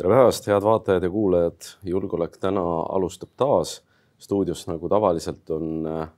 tere 0.00 0.14
päevast, 0.14 0.46
head 0.48 0.64
vaatajad 0.64 1.04
ja 1.04 1.08
kuulajad. 1.12 1.66
julgeolek 1.84 2.38
täna 2.40 2.62
alustab 2.88 3.28
taas. 3.36 3.82
stuudios 4.18 4.66
nagu 4.68 4.88
tavaliselt 4.88 5.50
on 5.50 5.86
äh, 5.86 6.08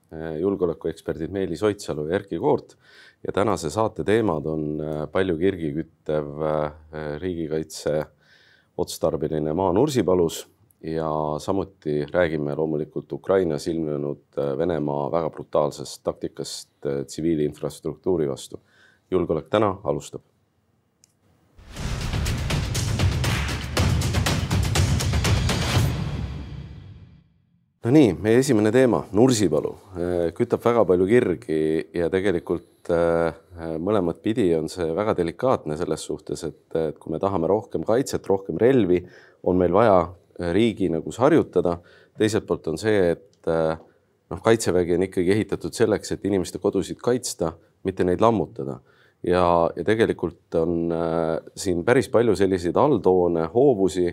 julgeolekueksperdid 0.41 1.31
Meelis 1.31 1.63
Oidsalu 1.63 2.07
ja 2.07 2.15
Erkki 2.15 2.39
Koort 2.39 2.77
ja 3.27 3.33
tänase 3.33 3.71
saate 3.71 4.05
teemad 4.05 4.47
on 4.47 4.81
äh, 4.81 5.11
palju 5.13 5.37
kirgi 5.39 5.73
küttev 5.75 6.43
äh, 6.47 6.73
riigikaitse 7.19 8.05
otstarbeline 8.79 9.53
maa 9.53 9.73
Nursipalus 9.73 10.47
ja 10.83 11.11
samuti 11.39 12.07
räägime 12.07 12.55
loomulikult 12.55 13.13
Ukrainas 13.13 13.67
ilmnenud 13.67 14.43
Venemaa 14.59 15.11
väga 15.11 15.31
brutaalsest 15.31 16.03
taktikast 16.05 16.71
tsiviilinfrastruktuuri 17.07 18.29
vastu. 18.29 18.61
julgeolek 19.11 19.51
täna 19.51 19.79
alustab. 19.85 20.32
Nonii, 27.83 28.13
meie 28.23 28.39
esimene 28.39 28.71
teema, 28.71 29.01
Nursipalu, 29.11 29.73
kütab 30.39 30.63
väga 30.63 30.85
palju 30.87 31.07
kirgi 31.09 31.57
ja 31.99 32.07
tegelikult 32.13 32.93
äh, 32.95 33.35
mõlemat 33.83 34.21
pidi 34.23 34.45
on 34.55 34.69
see 34.71 34.87
väga 34.95 35.17
delikaatne 35.19 35.75
selles 35.81 36.05
suhtes, 36.07 36.45
et, 36.47 36.61
et 36.79 37.01
kui 37.03 37.11
me 37.11 37.19
tahame 37.19 37.51
rohkem 37.51 37.83
kaitset, 37.89 38.29
rohkem 38.31 38.61
relvi, 38.63 39.01
on 39.43 39.59
meil 39.59 39.75
vaja 39.75 39.97
äh, 39.99 40.53
riigi 40.55 40.93
nagu 40.95 41.11
harjutada. 41.19 41.81
teiselt 42.23 42.47
poolt 42.47 42.71
on 42.71 42.79
see, 42.79 43.17
et 43.17 43.51
äh, 43.51 43.75
noh, 44.31 44.43
kaitsevägi 44.47 44.95
on 44.95 45.09
ikkagi 45.09 45.35
ehitatud 45.35 45.75
selleks, 45.75 46.15
et 46.15 46.31
inimeste 46.31 46.63
kodusid 46.63 47.03
kaitsta, 47.03 47.57
mitte 47.83 48.07
neid 48.07 48.23
lammutada. 48.23 48.79
ja, 49.27 49.43
ja 49.75 49.83
tegelikult 49.83 50.55
on 50.55 50.95
siin 51.57 51.83
päris 51.83 52.07
palju 52.15 52.39
selliseid 52.39 52.79
alltoone, 52.79 53.51
hoovusi 53.51 54.07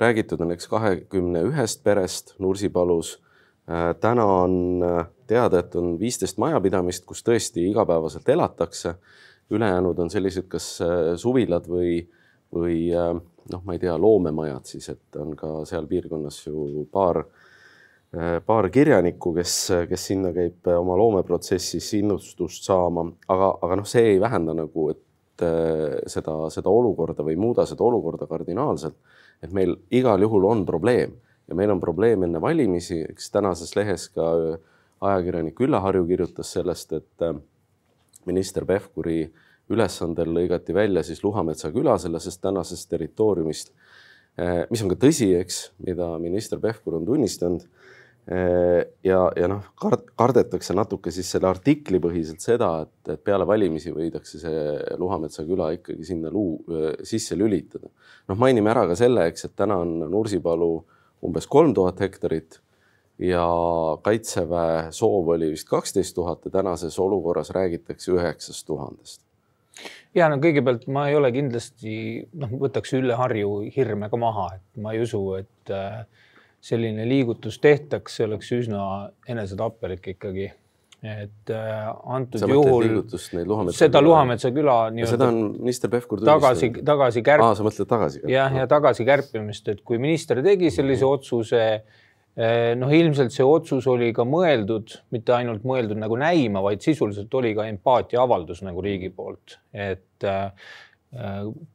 räägitud 0.00 0.40
on 0.40 0.54
eks 0.54 0.68
kahekümne 0.68 1.42
ühest 1.50 1.82
perest 1.84 2.34
Nursipalus. 2.38 3.18
Äh, 3.70 3.94
täna 4.00 4.24
on 4.24 4.82
äh, 4.82 5.06
teada, 5.26 5.60
et 5.60 5.74
on 5.76 5.94
viisteist 6.00 6.40
majapidamist, 6.40 7.04
kus 7.06 7.22
tõesti 7.26 7.68
igapäevaselt 7.70 8.28
elatakse. 8.28 8.94
ülejäänud 9.50 9.98
on 9.98 10.10
sellised, 10.10 10.46
kas 10.48 10.80
äh, 10.80 11.16
suvilad 11.18 11.66
või, 11.66 12.08
või 12.54 12.90
noh, 13.50 13.62
ma 13.64 13.74
ei 13.74 13.78
tea, 13.82 13.96
loomemajad 13.98 14.64
siis, 14.64 14.88
et 14.88 15.16
on 15.18 15.34
ka 15.36 15.64
seal 15.66 15.86
piirkonnas 15.90 16.46
ju 16.46 16.84
paar, 16.92 17.24
paar 18.46 18.68
kirjanikku, 18.70 19.32
kes, 19.34 19.54
kes 19.88 20.06
sinna 20.06 20.32
käib 20.34 20.66
oma 20.74 20.96
loomeprotsessis 20.98 21.92
innustust 21.98 22.66
saama, 22.66 23.08
aga, 23.28 23.52
aga 23.62 23.78
noh, 23.78 23.86
see 23.86 24.14
ei 24.14 24.20
vähenda 24.22 24.54
nagu, 24.54 24.88
et 24.90 25.44
seda, 26.10 26.36
seda 26.50 26.70
olukorda 26.70 27.26
või 27.26 27.34
ei 27.34 27.42
muuda 27.42 27.66
seda 27.66 27.86
olukorda 27.86 28.26
kardinaalselt 28.30 28.98
et 29.42 29.52
meil 29.52 29.76
igal 29.90 30.20
juhul 30.22 30.46
on 30.48 30.64
probleem 30.68 31.14
ja 31.48 31.56
meil 31.58 31.72
on 31.72 31.80
probleem 31.82 32.24
enne 32.26 32.40
valimisi, 32.42 33.00
eks 33.10 33.30
tänases 33.34 33.74
lehes 33.76 34.08
ka 34.14 34.26
äh, 34.38 34.58
ajakirjanik 35.00 35.60
Ülle 35.60 35.80
Harju 35.82 36.06
kirjutas 36.08 36.52
sellest, 36.54 36.92
et 36.92 37.24
äh, 37.26 37.34
minister 38.28 38.66
Pevkuri 38.68 39.24
ülesandel 39.70 40.32
lõigati 40.34 40.74
välja 40.74 41.02
siis 41.06 41.22
Luhametsa 41.24 41.70
küla 41.74 41.96
sellest 41.98 42.40
tänasest 42.42 42.90
territooriumist, 42.90 43.72
äh, 44.38 44.64
mis 44.70 44.82
on 44.84 44.92
ka 44.92 44.98
tõsi, 45.06 45.32
eks, 45.40 45.70
mida 45.86 46.12
minister 46.22 46.60
Pevkur 46.62 47.00
on 47.00 47.08
tunnistanud 47.08 47.66
ja, 48.30 49.20
ja 49.34 49.46
noh, 49.50 49.64
kardetakse 49.74 50.74
natuke 50.76 51.10
siis 51.10 51.26
selle 51.34 51.48
artikli 51.50 51.98
põhiselt 52.02 52.44
seda, 52.44 52.68
et, 52.84 53.12
et 53.16 53.22
peale 53.26 53.46
valimisi 53.48 53.90
võidakse 53.90 54.38
see 54.38 54.60
Luhametsa 55.00 55.42
küla 55.48 55.72
ikkagi 55.74 56.06
sinna 56.06 56.30
luu 56.30 56.60
sisse 57.02 57.34
lülitada. 57.38 57.90
noh, 58.30 58.38
mainime 58.38 58.70
ära 58.70 58.86
ka 58.86 58.98
selle, 58.98 59.26
eks, 59.32 59.48
et 59.48 59.56
täna 59.58 59.80
on 59.82 59.96
Nursipalu 60.12 60.70
umbes 61.26 61.50
kolm 61.50 61.74
tuhat 61.74 61.98
hektarit 62.00 62.60
ja 63.20 63.42
kaitseväe 64.04 64.86
soov 64.96 65.34
oli 65.34 65.50
vist 65.52 65.68
kaksteist 65.68 66.14
tuhat 66.14 66.46
ja 66.46 66.54
tänases 66.60 66.98
olukorras 66.98 67.50
räägitakse 67.56 68.14
üheksast 68.14 68.66
tuhandest 68.66 69.20
ja 70.16 70.28
no 70.30 70.38
kõigepealt 70.42 70.86
ma 70.92 71.06
ei 71.10 71.16
ole 71.18 71.30
kindlasti 71.34 71.94
noh, 72.40 72.52
võtaks 72.64 72.94
Ülle 72.98 73.18
Harju 73.18 73.60
hirme 73.74 74.10
ka 74.10 74.18
maha, 74.20 74.48
et 74.56 74.82
ma 74.82 74.94
ei 74.94 75.02
usu, 75.04 75.22
et 75.38 75.74
äh, 75.74 76.02
selline 76.64 77.06
liigutus 77.08 77.58
tehtaks, 77.62 78.18
see 78.18 78.26
oleks 78.28 78.50
üsna 78.56 78.82
enesetappelik 79.28 80.12
ikkagi. 80.14 80.50
et 81.00 81.48
äh, 81.48 81.86
antud 82.12 82.42
sa 82.42 82.46
juhul 82.50 83.06
seda 83.72 84.02
Luhametsa 84.04 84.50
küla 84.52 84.74
nii-öelda. 84.92 85.14
seda 85.14 85.28
on 85.32 85.38
minister 85.56 85.88
Pevkur 85.88 86.20
tagasi, 86.28 86.68
tagasi 86.84 87.22
kärp-. 87.24 87.44
aa, 87.46 87.54
sa 87.56 87.64
mõtled 87.64 87.88
tagasi? 87.88 88.20
jah, 88.28 88.52
ja 88.52 88.66
tagasi 88.68 89.06
kärpimist, 89.08 89.70
et 89.72 89.80
kui 89.80 89.96
minister 89.96 90.42
tegi 90.44 90.68
sellise 90.68 91.06
mhm. 91.06 91.14
otsuse 91.16 91.62
eh, 91.64 92.74
noh, 92.76 92.92
ilmselt 92.92 93.32
see 93.32 93.46
otsus 93.48 93.88
oli 93.88 94.10
ka 94.12 94.26
mõeldud, 94.28 94.92
mitte 95.16 95.32
ainult 95.38 95.64
mõeldud 95.64 95.96
nagu 96.02 96.20
näima, 96.20 96.60
vaid 96.66 96.84
sisuliselt 96.84 97.32
oli 97.40 97.54
ka 97.56 97.64
empaatiaavaldus 97.72 98.60
nagu 98.68 98.84
riigi 98.84 99.08
poolt, 99.08 99.56
et 99.72 100.28
äh, 100.28 100.52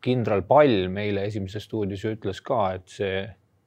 kindral 0.06 0.46
Pall 0.46 0.86
meile 0.94 1.26
Esimeses 1.26 1.66
stuudios 1.66 2.06
ju 2.06 2.14
ütles 2.14 2.46
ka, 2.46 2.62
et 2.78 2.94
see 2.94 3.26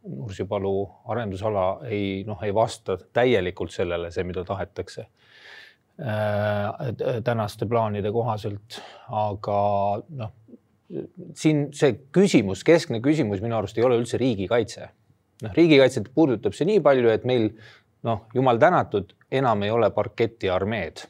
Nursipalu 0.08 0.72
arendusala 1.10 1.80
ei 1.90 2.22
noh, 2.26 2.38
ei 2.46 2.54
vasta 2.54 2.96
täielikult 3.12 3.74
sellele, 3.74 4.12
see, 4.14 4.24
mida 4.24 4.44
tahetakse 4.46 5.02
äh, 5.02 5.10
tänaste 7.24 7.66
plaanide 7.66 8.12
kohaselt, 8.14 8.78
aga 9.10 9.58
noh, 10.20 10.32
siin 11.36 11.66
see 11.76 11.98
küsimus, 12.14 12.62
keskne 12.64 13.02
küsimus 13.04 13.42
minu 13.44 13.58
arust 13.58 13.78
ei 13.78 13.84
ole 13.84 13.98
üldse 14.00 14.20
riigikaitse. 14.20 14.88
noh, 15.42 15.52
riigikaitset 15.58 16.10
puudutab 16.14 16.56
see 16.56 16.70
nii 16.70 16.80
palju, 16.84 17.10
et 17.12 17.26
meil 17.28 17.50
noh, 18.06 18.26
jumal 18.34 18.58
tänatud, 18.62 19.12
enam 19.30 19.66
ei 19.66 19.74
ole 19.74 19.90
parketiarmeed 19.94 21.04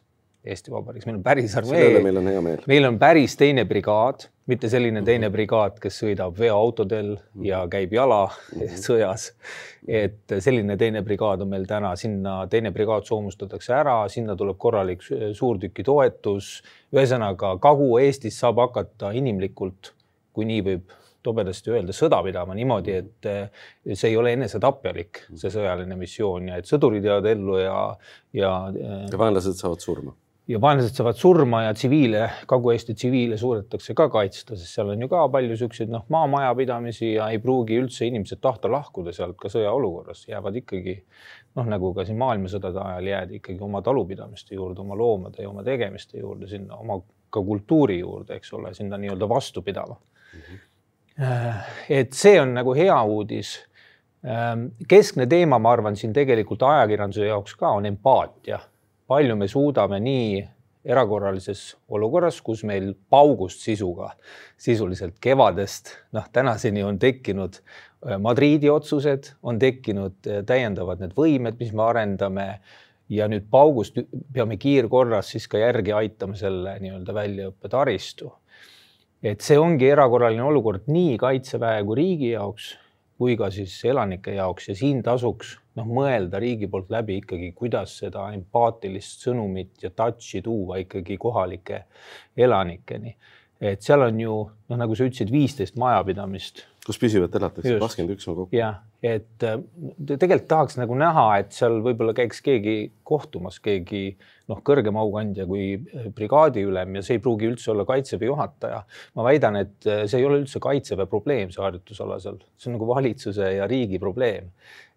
Eesti 0.47 0.71
Vabariigis, 0.71 1.06
meil 1.09 1.16
on 1.19 1.22
päris 1.22 1.54
armee. 1.59 1.99
meil 2.03 2.19
on 2.21 2.28
hea 2.31 2.41
meel. 2.44 2.60
meil 2.71 2.87
on 2.87 2.99
päris 2.99 3.34
teine 3.37 3.65
brigaad, 3.66 4.28
mitte 4.47 4.69
selline 4.71 5.00
teine 5.03 5.26
mhm. 5.26 5.34
brigaad, 5.34 5.78
kes 5.82 5.97
sõidab 6.04 6.37
veoautodel 6.38 7.16
ja 7.43 7.65
mhm. 7.65 7.71
käib 7.72 7.97
jala 7.97 8.21
mhm. 8.28 8.76
sõjas. 8.87 9.32
et 9.88 10.37
selline 10.44 10.76
teine 10.78 11.03
brigaad 11.03 11.43
on 11.43 11.50
meil 11.50 11.66
täna, 11.66 11.91
sinna 11.99 12.41
teine 12.50 12.71
brigaad 12.75 13.09
soomustatakse 13.09 13.75
ära, 13.81 13.97
sinna 14.12 14.37
tuleb 14.38 14.60
korralik 14.62 15.03
suurtükitoetus. 15.03 16.53
ühesõnaga 16.94 17.56
Kagu-Eestis 17.59 18.38
saab 18.38 18.62
hakata 18.62 19.10
inimlikult, 19.19 19.93
kui 20.32 20.47
nii 20.47 20.62
võib 20.70 20.94
tobedasti 21.26 21.75
öelda, 21.75 21.93
sõda 21.93 22.22
pidama 22.22 22.55
niimoodi, 22.55 22.94
et 22.94 23.28
see 23.91 24.12
ei 24.12 24.16
ole 24.16 24.37
enesetapjalik, 24.38 25.25
see 25.34 25.50
sõjaline 25.50 25.99
missioon 25.99 26.47
ja 26.53 26.62
et 26.62 26.70
sõdurid 26.70 27.05
jäävad 27.05 27.26
ellu 27.34 27.59
ja, 27.59 27.76
ja. 28.38 28.55
ja 28.70 29.19
vaenlased 29.19 29.59
saavad 29.59 29.82
surma 29.82 30.15
ja 30.48 30.60
vaenlased 30.60 30.97
saavad 30.97 31.16
surma 31.16 31.62
ja 31.66 31.75
tsiviile, 31.76 32.22
Kagu-Eesti 32.48 32.94
tsiviile 32.97 33.36
suudetakse 33.36 33.94
ka 33.94 34.09
kaitsta, 34.12 34.56
sest 34.56 34.78
seal 34.78 34.92
on 34.94 35.03
ju 35.04 35.09
ka 35.12 35.26
palju 35.32 35.56
siukseid 35.60 35.92
noh, 35.92 36.06
maamajapidamisi 36.09 37.12
ja 37.19 37.28
ei 37.32 37.41
pruugi 37.42 37.76
üldse 37.82 38.09
inimesed 38.09 38.41
tahta 38.41 38.70
lahkuda 38.72 39.12
sealt 39.12 39.37
ka 39.41 39.50
sõjaolukorras, 39.53 40.25
jäävad 40.31 40.56
ikkagi 40.62 40.94
noh, 41.58 41.69
nagu 41.69 41.92
ka 41.97 42.06
siin 42.08 42.20
maailmasõdade 42.22 42.81
ajal 42.84 43.10
jäädi 43.12 43.42
ikkagi 43.42 43.60
oma 43.64 43.82
talupidamiste 43.84 44.56
juurde, 44.56 44.81
oma 44.84 44.97
loomade 44.97 45.44
ja 45.44 45.50
oma 45.50 45.64
tegemiste 45.66 46.22
juurde, 46.22 46.48
sinna 46.48 46.81
oma 46.81 47.00
ka 47.31 47.44
kultuuri 47.44 47.98
juurde, 48.00 48.41
eks 48.41 48.53
ole, 48.56 48.72
sinna 48.75 48.97
nii-öelda 48.97 49.28
vastu 49.28 49.62
pidama 49.62 49.98
mm. 50.00 50.41
-hmm. 50.41 51.53
et 52.00 52.12
see 52.12 52.41
on 52.41 52.54
nagu 52.54 52.75
hea 52.75 53.03
uudis. 53.03 53.58
Ehm, 54.25 54.64
keskne 54.88 55.26
teema, 55.26 55.58
ma 55.58 55.72
arvan, 55.72 55.97
siin 55.97 56.12
tegelikult 56.12 56.62
ajakirjanduse 56.62 57.26
jaoks 57.26 57.54
ka 57.56 57.69
on 57.69 57.87
empaatia 57.87 58.58
palju 59.08 59.36
me 59.36 59.48
suudame 59.48 60.00
nii 60.05 60.40
erakorralises 60.88 61.75
olukorras, 61.93 62.40
kus 62.44 62.62
meil 62.69 62.93
paugust 63.10 63.64
sisuga 63.66 64.12
sisuliselt 64.60 65.19
kevadest 65.20 65.93
noh, 66.16 66.26
tänaseni 66.32 66.84
on 66.87 66.99
tekkinud 67.02 67.58
äh, 67.58 68.16
Madriidi 68.22 68.70
otsused, 68.72 69.32
on 69.43 69.58
tekkinud 69.60 70.28
äh, 70.28 70.43
täiendavad 70.49 71.02
need 71.02 71.16
võimed, 71.19 71.58
mis 71.60 71.75
me 71.75 71.84
arendame 71.88 72.49
ja 73.12 73.28
nüüd 73.28 73.49
paugust 73.50 73.99
peame 74.32 74.58
kiirkorras 74.60 75.32
siis 75.34 75.49
ka 75.50 75.61
järgi 75.61 75.94
aitama 75.96 76.37
selle 76.38 76.76
nii-öelda 76.82 77.14
väljaõppetaristu. 77.16 78.32
et 79.22 79.40
see 79.43 79.58
ongi 79.58 79.88
erakorraline 79.90 80.44
olukord 80.46 80.87
nii 80.87 81.16
kaitseväe 81.19 81.82
kui 81.84 81.96
riigi 81.99 82.31
jaoks 82.37 82.76
kui 83.19 83.35
ka 83.37 83.50
siis 83.50 83.75
elanike 83.91 84.37
jaoks 84.37 84.69
ja 84.70 84.76
siin 84.79 85.03
tasuks 85.03 85.56
noh, 85.79 85.88
mõelda 85.99 86.41
riigi 86.43 86.69
poolt 86.70 86.91
läbi 86.94 87.19
ikkagi, 87.23 87.50
kuidas 87.56 87.97
seda 88.03 88.29
empaatilist 88.35 89.26
sõnumit 89.26 89.82
ja 89.82 89.91
touch'i 89.91 90.43
tuua 90.44 90.79
ikkagi 90.85 91.19
kohalike 91.20 91.82
elanikeni. 92.37 93.17
et 93.61 93.82
seal 93.82 94.06
on 94.06 94.20
ju 94.20 94.35
noh, 94.47 94.79
nagu 94.79 94.94
sa 94.94 95.09
ütlesid, 95.09 95.32
viisteist 95.35 95.76
majapidamist. 95.76 96.62
Kus 96.88 96.99
püsivalt 97.00 97.35
elatakse, 97.37 97.76
kakskümmend 97.82 98.14
üks 98.14 98.29
on 98.31 98.37
kokku. 98.38 98.56
jah, 98.56 98.81
et 99.05 99.44
äh, 99.44 99.61
tegelikult 100.08 100.49
tahaks 100.49 100.79
nagu 100.81 100.96
näha, 100.99 101.26
et 101.43 101.52
seal 101.56 101.79
võib-olla 101.85 102.14
käiks 102.17 102.40
keegi 102.44 102.76
kohtumas, 103.08 103.58
keegi 103.64 104.02
noh, 104.49 104.62
kõrgem 104.64 104.96
aukandja 105.00 105.44
kui 105.49 105.67
äh, 105.76 106.08
brigaadiülem 106.17 106.96
ja 106.99 107.05
see 107.05 107.19
ei 107.19 107.23
pruugi 107.25 107.50
üldse 107.50 107.73
olla 107.75 107.85
kaitseväe 107.88 108.31
juhataja. 108.31 108.82
ma 109.19 109.26
väidan, 109.26 109.61
et 109.61 109.88
äh, 109.88 110.06
see 110.08 110.23
ei 110.23 110.29
ole 110.29 110.40
üldse 110.43 110.62
kaitseväe 110.64 111.08
probleem, 111.11 111.52
see 111.52 111.64
harjutusala 111.64 112.19
seal, 112.25 112.40
see 112.56 112.73
on 112.73 112.79
nagu 112.79 112.88
valitsuse 112.88 113.52
ja 113.58 113.69
riigi 113.70 114.00
probleem. 114.02 114.49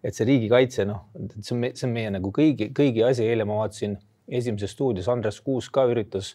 et 0.02 0.16
see 0.16 0.26
riigikaitse, 0.26 0.88
noh, 0.88 1.04
see 1.38 1.54
on, 1.54 1.68
see 1.70 1.86
on 1.90 1.94
meie 1.94 2.16
nagu 2.16 2.32
kõigi, 2.34 2.72
kõigi 2.74 3.04
asi. 3.06 3.28
eile 3.28 3.48
ma 3.48 3.60
vaatasin 3.64 4.00
Esimeses 4.32 4.70
stuudios 4.72 5.08
Andres 5.10 5.40
Kuus 5.42 5.66
ka 5.68 5.82
üritas 5.90 6.30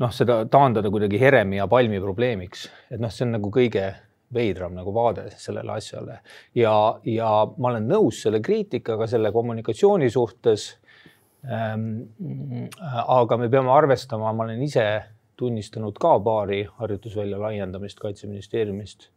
noh, 0.00 0.12
seda 0.14 0.44
taandada 0.48 0.88
kuidagi 0.92 1.18
Heremi 1.20 1.58
ja 1.58 1.66
Palmi 1.68 2.00
probleemiks, 2.00 2.68
et 2.94 3.02
noh, 3.02 3.12
see 3.12 3.26
on 3.26 3.34
nagu 3.36 3.50
kõige 3.52 3.90
veidram 4.34 4.74
nagu 4.74 4.94
vaade 4.94 5.28
sellele 5.38 5.76
asjale 5.76 6.18
ja, 6.54 6.74
ja 7.04 7.30
ma 7.56 7.70
olen 7.70 7.86
nõus 7.88 8.22
selle 8.24 8.40
kriitikaga 8.42 9.06
selle 9.10 9.32
kommunikatsiooni 9.32 10.10
suhtes 10.10 10.72
ähm,. 11.46 12.08
aga 13.06 13.36
me 13.38 13.48
peame 13.48 13.70
arvestama, 13.70 14.32
ma 14.32 14.48
olen 14.48 14.62
ise 14.62 14.86
tunnistanud 15.36 15.98
ka 16.00 16.16
paari 16.20 16.64
harjutusvälja 16.78 17.38
laiendamist 17.40 18.00
kaitseministeeriumist. 18.00 19.10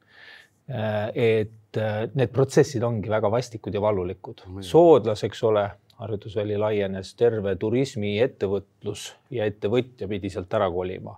Äh, 0.70 1.10
et 1.16 1.78
äh, 1.78 2.04
need 2.14 2.34
protsessid 2.34 2.84
ongi 2.86 3.10
väga 3.10 3.32
vastikud 3.32 3.74
ja 3.74 3.82
valulikud. 3.82 4.44
soodlas, 4.62 5.24
eks 5.26 5.44
ole, 5.44 5.64
harjutusväli 6.00 6.58
laienes, 6.60 7.16
terve 7.20 7.56
turismiettevõtlus 7.60 9.08
ja 9.36 9.48
ettevõtja 9.50 10.08
pidi 10.08 10.30
sealt 10.30 10.54
ära 10.54 10.70
kolima. 10.72 11.18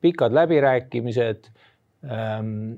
pikad 0.00 0.32
läbirääkimised 0.32 1.48
ähm, 2.04 2.74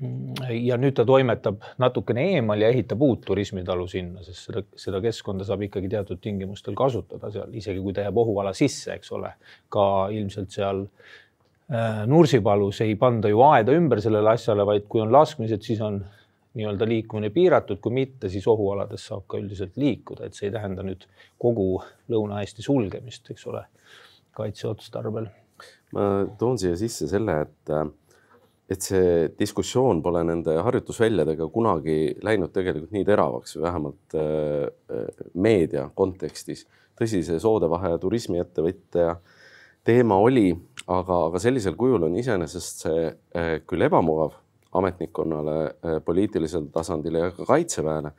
ja 0.00 0.76
nüüd 0.80 0.94
ta 0.96 1.04
toimetab 1.04 1.64
natukene 1.80 2.24
eemal 2.34 2.62
ja 2.62 2.70
ehitab 2.72 3.02
uut 3.04 3.24
turismitalu 3.26 3.86
sinna, 3.90 4.22
sest 4.24 4.48
seda, 4.48 4.62
seda 4.80 5.00
keskkonda 5.04 5.44
saab 5.44 5.66
ikkagi 5.66 5.90
teatud 5.92 6.20
tingimustel 6.24 6.76
kasutada 6.78 7.28
seal, 7.34 7.50
isegi 7.56 7.82
kui 7.84 7.92
ta 7.96 8.06
jääb 8.06 8.20
ohuala 8.22 8.54
sisse, 8.56 8.94
eks 8.96 9.12
ole. 9.16 9.34
ka 9.68 9.84
ilmselt 10.16 10.56
seal 10.56 10.86
äh, 10.86 12.06
Nursipalus 12.08 12.80
ei 12.86 12.96
panda 13.00 13.28
ju 13.28 13.44
aeda 13.44 13.76
ümber 13.76 14.00
sellele 14.00 14.32
asjale, 14.32 14.64
vaid 14.66 14.88
kui 14.88 15.04
on 15.04 15.12
laskmised, 15.12 15.66
siis 15.66 15.84
on 15.84 16.00
nii-öelda 16.56 16.88
liikumine 16.88 17.30
piiratud, 17.30 17.78
kui 17.84 17.92
mitte, 18.00 18.32
siis 18.32 18.48
ohualades 18.50 19.04
saab 19.06 19.28
ka 19.30 19.38
üldiselt 19.38 19.76
liikuda, 19.78 20.26
et 20.26 20.34
see 20.34 20.48
ei 20.48 20.56
tähenda 20.56 20.82
nüüd 20.86 21.04
kogu 21.38 21.68
Lõuna-Eesti 22.10 22.64
sulgemist, 22.64 23.28
eks 23.30 23.46
ole, 23.52 23.66
kaitseotstarbel. 24.38 25.28
ma 25.92 26.10
toon 26.40 26.58
siia 26.58 26.76
sisse 26.80 27.06
selle, 27.10 27.42
et 27.44 27.74
äh, 27.76 27.84
et 28.70 28.86
see 28.86 29.30
diskussioon 29.38 29.98
pole 30.02 30.22
nende 30.26 30.54
harjutusväljadega 30.62 31.48
kunagi 31.50 31.96
läinud 32.22 32.52
tegelikult 32.54 32.92
nii 32.94 33.06
teravaks 33.08 33.56
või 33.56 33.64
vähemalt 33.64 34.14
äh, 34.14 34.68
äh, 34.94 35.24
meedia 35.34 35.88
kontekstis. 35.94 36.66
tõsi, 37.00 37.22
see 37.26 37.40
Soodevahe 37.40 37.96
turismiettevõtja 37.98 39.16
teema 39.84 40.20
oli, 40.20 40.52
aga, 40.86 41.18
aga 41.30 41.40
sellisel 41.42 41.74
kujul 41.80 42.06
on 42.06 42.14
iseenesest 42.20 42.86
see 42.86 43.08
äh, 43.08 43.56
küll 43.66 43.88
ebamugav 43.88 44.38
ametnikkonnale 44.78 46.00
poliitilisel 46.06 46.68
tasandil 46.70 47.16
ja 47.18 47.32
ka 47.34 47.42
kaitseväele. 47.48 48.12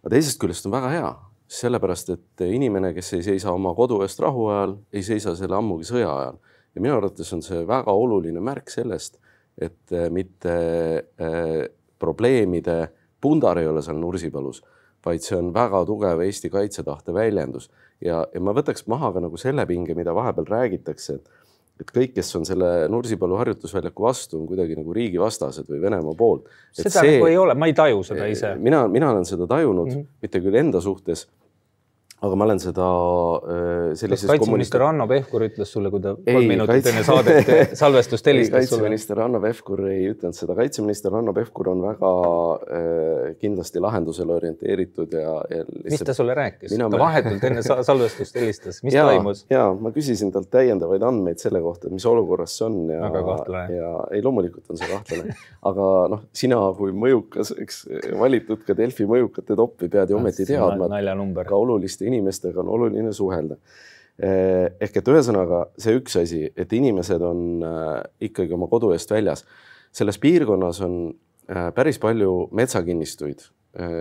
aga 0.00 0.12
teisest 0.14 0.40
küljest 0.40 0.64
on 0.64 0.72
väga 0.72 0.92
hea, 0.94 1.10
sellepärast 1.52 2.14
et 2.14 2.46
inimene, 2.48 2.94
kes 2.96 3.12
ei 3.18 3.26
seisa 3.26 3.52
oma 3.52 3.74
kodu 3.76 4.00
eest 4.06 4.24
rahu 4.24 4.48
ajal, 4.54 4.78
ei 4.88 5.04
seisa 5.04 5.36
selle 5.36 5.58
ammugi 5.58 5.84
sõja 5.84 6.08
ajal 6.14 6.40
ja 6.72 6.80
minu 6.80 6.96
arvates 6.96 7.28
on 7.36 7.44
see 7.44 7.60
väga 7.68 7.92
oluline 7.92 8.40
märk 8.40 8.72
sellest 8.72 9.20
et 9.58 9.92
äh, 9.92 10.08
mitte 10.12 10.54
äh, 11.20 11.68
probleemide 11.98 12.90
pundar 13.20 13.58
ei 13.58 13.68
ole 13.68 13.82
seal 13.82 13.98
Nursipalus, 14.00 14.62
vaid 15.06 15.24
see 15.24 15.38
on 15.38 15.52
väga 15.54 15.84
tugev 15.88 16.20
Eesti 16.24 16.50
kaitsetahte 16.52 17.14
väljendus 17.14 17.70
ja, 18.04 18.24
ja 18.32 18.42
ma 18.42 18.54
võtaks 18.56 18.86
maha 18.90 19.12
ka 19.14 19.22
nagu 19.24 19.40
selle 19.40 19.66
pinge, 19.66 19.96
mida 19.96 20.14
vahepeal 20.14 20.48
räägitakse, 20.50 21.20
et 21.20 21.34
et 21.76 21.90
kõik, 21.92 22.14
kes 22.16 22.30
on 22.38 22.46
selle 22.48 22.68
Nursipalu 22.88 23.36
harjutusväljaku 23.36 24.04
vastu, 24.06 24.38
on 24.40 24.46
kuidagi 24.48 24.78
nagu 24.78 24.94
riigivastased 24.96 25.68
või 25.68 25.82
Venemaa 25.82 26.14
poolt. 26.16 26.46
seda 26.72 27.02
see, 27.02 27.16
nagu 27.18 27.28
ei 27.28 27.36
ole, 27.36 27.56
ma 27.58 27.68
ei 27.68 27.74
taju 27.76 28.00
seda 28.06 28.28
ise. 28.32 28.54
mina, 28.60 28.86
mina 28.88 29.10
olen 29.12 29.28
seda 29.28 29.44
tajunud 29.50 29.90
mm, 29.90 29.98
-hmm. 29.98 30.22
mitte 30.24 30.40
küll 30.40 30.56
enda 30.56 30.80
suhtes 30.80 31.26
aga 32.24 32.36
ma 32.38 32.46
olen 32.46 32.60
seda 32.62 32.84
äh, 33.44 33.90
sellises 33.98 34.24
kas 34.24 34.30
kaitseminister 34.30 34.80
kommunika... 34.80 34.86
Hanno 34.88 35.06
Pevkur 35.10 35.42
ütles 35.44 35.72
sulle, 35.74 35.90
kui 35.92 36.00
ta 36.00 36.14
kolm 36.16 36.46
minutit 36.48 36.70
kaitse... 36.72 36.92
enne 36.94 37.02
saadet 37.04 37.74
salvestust 37.82 38.30
helistas 38.30 38.70
sulle? 38.70 38.86
kaitseminister 38.86 39.20
Hanno 39.20 39.40
Pevkur 39.42 39.82
ei 39.90 40.06
ütelnud 40.14 40.38
seda, 40.38 40.56
kaitseminister 40.56 41.12
Hanno 41.12 41.34
Pevkur 41.36 41.68
on 41.74 41.82
väga 41.84 42.12
äh, 42.78 43.34
kindlasti 43.42 43.82
lahendusele 43.84 44.32
orienteeritud 44.32 45.12
ja, 45.12 45.34
ja 45.52 45.66
lihtsalt... 45.66 45.90
mis 45.92 46.06
ta 46.08 46.14
sulle 46.16 46.38
rääkis? 46.38 46.72
Mina... 46.72 46.88
ta 46.94 47.02
vahetult 47.02 47.44
enne 47.50 47.64
salvestust 47.90 48.40
helistas, 48.40 48.80
mis 48.86 48.96
ja, 48.96 49.04
toimus? 49.10 49.44
ja 49.52 49.66
ma 49.76 49.92
küsisin 49.92 50.32
talt 50.32 50.48
täiendavaid 50.56 51.04
andmeid 51.04 51.44
selle 51.44 51.60
kohta, 51.64 51.90
et 51.90 51.98
mis 51.98 52.08
olukorras 52.08 52.56
see 52.56 52.70
on 52.70 52.80
ja, 52.94 53.12
ja 53.76 53.92
ei, 54.08 54.24
loomulikult 54.24 54.72
on 54.72 54.80
see 54.80 54.88
kahtlane. 54.88 55.36
Aga 55.68 55.90
noh, 56.14 56.24
sina 56.36 56.62
kui 56.80 56.96
mõjukas, 56.96 57.52
eks 57.60 57.84
valitud 58.16 58.64
ka 58.64 58.72
Delfi 58.78 59.04
mõjukate 59.08 59.56
toppi 59.58 59.92
pead 59.92 60.14
ju 60.14 60.16
ometi 60.16 60.48
teadma 60.48 60.88
ka 61.44 61.60
oluliste 61.60 62.05
inimestega 62.06 62.62
on 62.62 62.72
oluline 62.76 63.12
suhelda. 63.14 63.58
Eh, 64.16 64.70
ehk 64.80 64.94
et 64.96 65.08
ühesõnaga 65.12 65.66
see 65.76 65.92
üks 65.98 66.14
asi, 66.16 66.46
et 66.56 66.70
inimesed 66.72 67.20
on 67.20 67.40
eh, 67.68 67.98
ikkagi 68.30 68.54
oma 68.56 68.68
kodu 68.72 68.94
eest 68.94 69.12
väljas. 69.12 69.44
selles 69.92 70.18
piirkonnas 70.18 70.80
on 70.84 70.94
eh, 71.48 71.68
päris 71.76 71.98
palju 71.98 72.48
metsakinnistuid, 72.52 73.44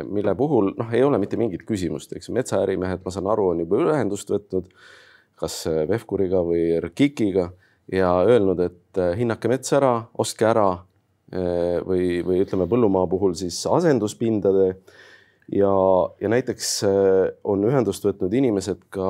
mille 0.07 0.31
puhul 0.39 0.69
noh, 0.77 0.91
ei 0.95 1.03
ole 1.03 1.17
mitte 1.19 1.35
mingit 1.35 1.65
küsimust, 1.67 2.13
eks 2.15 2.29
metsaärimehed, 2.31 3.01
ma 3.03 3.11
saan 3.11 3.27
aru, 3.27 3.49
on 3.51 3.59
juba 3.59 3.81
ühendust 3.83 4.29
võtnud 4.31 4.69
kas 5.35 5.65
Vehkuriga 5.89 6.39
või 6.47 6.77
RKIK-iga 6.79 7.49
ja 7.91 8.13
öelnud, 8.23 8.61
et 8.63 9.01
hinnake 9.19 9.51
mets 9.51 9.75
ära, 9.75 9.97
ostke 10.15 10.47
ära 10.47 10.69
või, 11.83 12.21
või 12.23 12.39
ütleme 12.45 12.69
põllumaa 12.71 13.03
puhul 13.11 13.35
siis 13.35 13.59
asenduspindade 13.67 14.77
ja, 15.51 15.73
ja 16.21 16.29
näiteks 16.29 16.83
äh, 16.83 16.91
on 17.43 17.63
ühendust 17.67 18.05
võtnud 18.05 18.33
inimesed 18.33 18.87
ka 18.93 19.09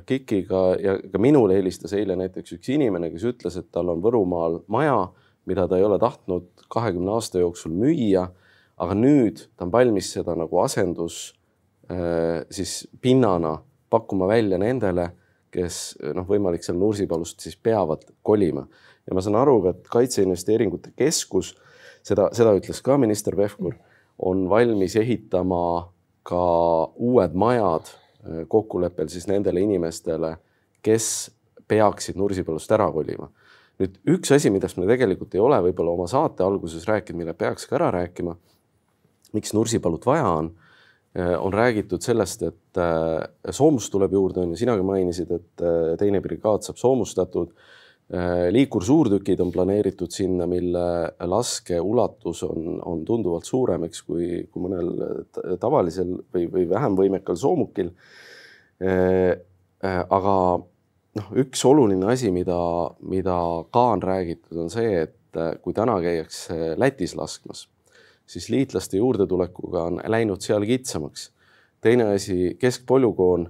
RKIK-iga 0.00 0.62
ja 0.80 0.96
ka 1.10 1.20
minule 1.22 1.58
helistas 1.58 1.94
eile 1.96 2.16
näiteks 2.18 2.56
üks 2.58 2.70
inimene, 2.74 3.10
kes 3.12 3.26
ütles, 3.32 3.58
et 3.58 3.70
tal 3.74 3.90
on 3.92 4.02
Võrumaal 4.04 4.60
maja, 4.70 5.08
mida 5.50 5.66
ta 5.68 5.78
ei 5.78 5.86
ole 5.86 5.98
tahtnud 6.02 6.66
kahekümne 6.72 7.16
aasta 7.16 7.42
jooksul 7.42 7.74
müüa. 7.74 8.28
aga 8.76 8.94
nüüd 8.98 9.44
ta 9.56 9.64
on 9.64 9.70
valmis 9.72 10.08
seda 10.12 10.34
nagu 10.34 10.58
asendus 10.58 11.34
äh, 11.90 12.42
siis 12.50 12.88
pinnana 13.00 13.60
pakkuma 13.90 14.26
välja 14.26 14.58
nendele, 14.58 15.12
kes 15.54 15.96
noh, 16.14 16.26
võimalik 16.26 16.64
seal 16.66 16.78
Nursipalust 16.78 17.40
siis 17.40 17.54
peavad 17.56 18.02
kolima 18.22 18.66
ja 19.06 19.14
ma 19.14 19.22
saan 19.22 19.38
aru 19.38 19.60
ka, 19.62 19.70
et 19.70 19.88
Kaitseinvesteeringute 19.88 20.90
Keskus 20.98 21.52
seda, 22.02 22.32
seda 22.34 22.54
ütles 22.58 22.82
ka 22.82 22.98
minister 22.98 23.36
Pevkur 23.38 23.74
mm 23.74 23.93
on 24.18 24.48
valmis 24.50 24.96
ehitama 24.96 25.92
ka 26.22 26.44
uued 26.96 27.34
majad 27.34 27.90
äh, 27.90 28.44
kokkuleppel 28.48 29.08
siis 29.12 29.26
nendele 29.28 29.60
inimestele, 29.60 30.36
kes 30.82 31.30
peaksid 31.68 32.18
Nursipalust 32.20 32.72
ära 32.72 32.90
kolima. 32.92 33.30
nüüd 33.74 33.96
üks 34.06 34.30
asi, 34.30 34.52
millest 34.54 34.76
me 34.78 34.86
tegelikult 34.86 35.32
ei 35.34 35.40
ole 35.42 35.56
võib-olla 35.64 35.96
oma 35.96 36.04
saate 36.06 36.44
alguses 36.46 36.84
rääkinud, 36.86 37.18
mille 37.18 37.32
peaks 37.34 37.66
ka 37.66 37.74
ära 37.80 37.90
rääkima. 37.90 38.36
miks 39.34 39.52
Nursipalut 39.52 40.06
vaja 40.06 40.28
on, 40.28 40.52
äh, 41.18 41.34
on 41.38 41.52
räägitud 41.52 42.02
sellest, 42.02 42.42
et 42.42 42.78
äh, 42.78 43.26
soomust 43.50 43.92
tuleb 43.92 44.12
juurde, 44.12 44.40
on 44.40 44.54
ju, 44.54 44.62
sinagi 44.62 44.82
mainisid, 44.82 45.30
et 45.30 45.64
teine 45.98 46.20
brigaad 46.20 46.62
saab 46.62 46.78
soomustatud 46.78 47.50
liikursuurtükid 48.50 49.40
on 49.40 49.52
planeeritud 49.52 50.12
sinna, 50.12 50.46
mille 50.46 50.84
laskeulatus 51.24 52.42
on, 52.44 52.76
on 52.84 53.04
tunduvalt 53.04 53.48
suurem, 53.48 53.86
eks, 53.88 54.02
kui, 54.04 54.28
kui 54.52 54.66
mõnel 54.66 54.90
tavalisel 55.60 56.12
või, 56.34 56.44
või 56.52 56.66
vähem 56.68 56.98
võimekal 56.98 57.38
soomukil. 57.40 57.94
Äh, 58.84 59.40
äh, 59.84 60.00
aga 60.04 60.36
noh, 61.18 61.30
üks 61.40 61.64
oluline 61.64 62.10
asi, 62.12 62.32
mida, 62.34 62.58
mida 63.08 63.36
ka 63.72 63.84
on 63.94 64.02
räägitud, 64.04 64.58
on 64.66 64.72
see, 64.72 65.06
et 65.06 65.40
kui 65.64 65.74
täna 65.74 65.96
käiakse 66.02 66.74
Lätis 66.78 67.16
laskmas, 67.18 67.64
siis 68.26 68.50
liitlaste 68.52 69.00
juurdetulekuga 69.00 69.88
on 69.88 70.02
läinud 70.06 70.44
seal 70.44 70.62
kitsamaks. 70.68 71.32
teine 71.80 72.04
asi, 72.14 72.56
keskpolügoon 72.60 73.48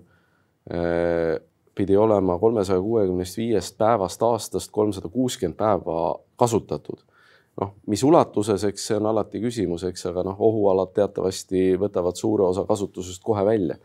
pidi 1.75 1.97
olema 1.97 2.39
kolmesaja 2.39 2.81
kuuekümnest 2.81 3.37
viiest 3.37 3.79
päevast 3.79 4.23
aastast 4.23 4.71
kolmsada 4.71 5.09
kuuskümmend 5.09 5.57
päeva 5.59 6.19
kasutatud. 6.37 7.03
noh, 7.61 7.71
mis 7.87 8.03
ulatuses, 8.03 8.65
eks 8.67 8.87
see 8.89 8.97
on 8.99 9.07
alati 9.07 9.39
küsimus, 9.39 9.85
eks, 9.87 10.09
aga 10.11 10.25
noh, 10.27 10.41
ohualad 10.43 10.91
teatavasti 10.95 11.77
võtavad 11.79 12.19
suure 12.19 12.49
osa 12.49 12.65
kasutusest 12.67 13.23
kohe 13.23 13.45
välja. 13.45 13.77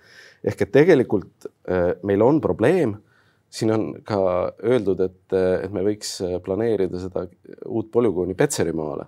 ehk 0.43 0.61
et 0.61 0.71
tegelikult 0.71 1.49
eh, 1.67 1.93
meil 2.03 2.21
on 2.21 2.41
probleem. 2.41 2.97
siin 3.49 3.71
on 3.73 3.93
ka 4.03 4.19
öeldud, 4.63 4.99
et, 5.01 5.33
et 5.63 5.71
me 5.73 5.81
võiks 5.81 6.19
planeerida 6.45 6.99
seda 6.99 7.25
uut 7.65 7.91
polügooni 7.91 8.35
Petserimaale 8.35 9.07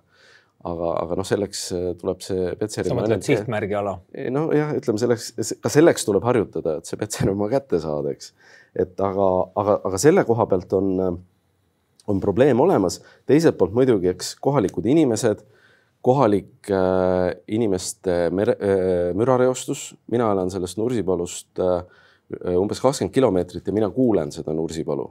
aga, 0.68 0.92
aga 1.04 1.18
noh, 1.20 1.28
selleks 1.28 1.64
tuleb 2.02 2.24
see 2.26 2.54
Petseri. 2.60 2.92
sa 2.92 2.98
mõtled 2.98 3.26
sihtmärgi 3.26 3.78
ala? 3.78 3.98
nojah, 4.34 4.74
ütleme 4.78 5.02
selleks, 5.02 5.32
ka 5.62 5.72
selleks 5.74 6.06
tuleb 6.08 6.26
harjutada, 6.28 6.78
et 6.80 6.90
see 6.90 7.00
Petserimaa 7.02 7.50
kätte 7.56 7.82
saada, 7.84 8.14
eks. 8.14 8.34
Et 8.76 9.00
aga, 9.04 9.30
aga, 9.60 9.78
aga 9.90 10.00
selle 10.02 10.24
koha 10.28 10.46
pealt 10.52 10.74
on, 10.74 11.18
on 12.08 12.22
probleem 12.24 12.60
olemas. 12.60 13.02
teiselt 13.28 13.58
poolt 13.58 13.74
muidugi, 13.76 14.12
eks 14.14 14.36
kohalikud 14.44 14.86
inimesed, 14.86 15.44
kohalik 16.02 16.70
äh, 16.74 17.32
inimeste 17.48 18.30
mere, 18.34 18.56
äh, 18.58 19.10
mürareostus, 19.18 19.92
mina 20.12 20.32
elan 20.34 20.50
sellest 20.50 20.80
Nursipalust 20.82 21.62
äh, 21.62 21.84
umbes 22.58 22.82
kakskümmend 22.82 23.14
kilomeetrit 23.14 23.68
ja 23.68 23.76
mina 23.76 23.90
kuulen 23.94 24.32
seda 24.34 24.54
Nursipalu 24.56 25.06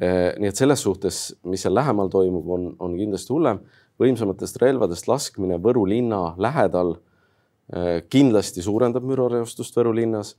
äh,. 0.00 0.32
nii 0.40 0.48
et 0.50 0.58
selles 0.58 0.82
suhtes, 0.82 1.20
mis 1.44 1.62
seal 1.62 1.74
lähemal 1.76 2.10
toimub, 2.10 2.48
on, 2.50 2.68
on 2.82 2.96
kindlasti 2.98 3.34
hullem 3.34 3.60
võimsamatest 4.02 4.58
relvadest 4.62 5.08
laskmine 5.10 5.60
Võru 5.62 5.84
linna 5.86 6.32
lähedal 6.40 6.96
äh, 6.96 8.00
kindlasti 8.10 8.64
suurendab 8.64 9.06
mürareostust 9.06 9.76
Võru 9.78 9.94
linnas. 9.94 10.36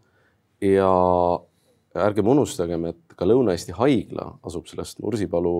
ja 0.61 0.89
ärgem 1.95 2.27
unustagem, 2.33 2.89
et 2.89 3.15
ka 3.17 3.27
Lõuna-Eesti 3.27 3.75
haigla 3.77 4.33
asub 4.47 4.67
sellest 4.69 5.01
Nursipalu 5.03 5.57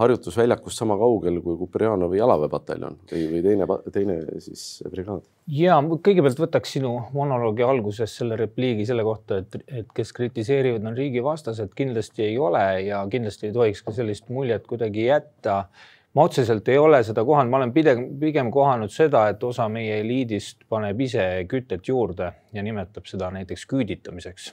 harjutusväljakust 0.00 0.78
sama 0.78 0.96
kaugel 0.98 1.38
kui 1.42 1.56
Kuperjanovi 1.58 2.18
jalaväepataljon 2.18 2.96
või, 3.10 3.26
või 3.30 3.42
teine, 3.44 3.66
teine 3.94 4.16
siis 4.42 4.64
brigaad. 4.90 5.22
ja 5.54 5.76
kõigepealt 5.78 6.40
võtaks 6.42 6.74
sinu 6.76 6.94
monoloogi 7.14 7.62
alguses 7.62 8.16
selle 8.18 8.38
repliigi 8.40 8.86
selle 8.88 9.04
kohta, 9.06 9.38
et, 9.44 9.58
et 9.68 9.92
kes 9.94 10.10
kritiseerivad, 10.16 10.82
on 10.90 10.98
riigivastased, 10.98 11.70
kindlasti 11.78 12.26
ei 12.26 12.38
ole 12.38 12.64
ja 12.88 13.04
kindlasti 13.10 13.50
ei 13.50 13.54
tohiks 13.54 13.84
ka 13.86 13.94
sellist 13.94 14.30
muljet 14.34 14.66
kuidagi 14.66 15.06
jätta. 15.06 15.64
Ma 16.14 16.26
otseselt 16.28 16.68
ei 16.70 16.78
ole 16.78 17.00
seda 17.02 17.24
kohanud, 17.26 17.50
ma 17.50 17.58
olen 17.58 17.72
pigem, 17.74 18.04
pigem 18.18 18.50
kohanud 18.54 18.90
seda, 18.94 19.24
et 19.32 19.42
osa 19.42 19.66
meie 19.70 19.96
eliidist 20.02 20.62
paneb 20.70 21.00
ise 21.06 21.24
kütet 21.50 21.90
juurde 21.90 22.30
ja 22.54 22.62
nimetab 22.62 23.10
seda 23.10 23.32
näiteks 23.34 23.66
küüditamiseks 23.70 24.52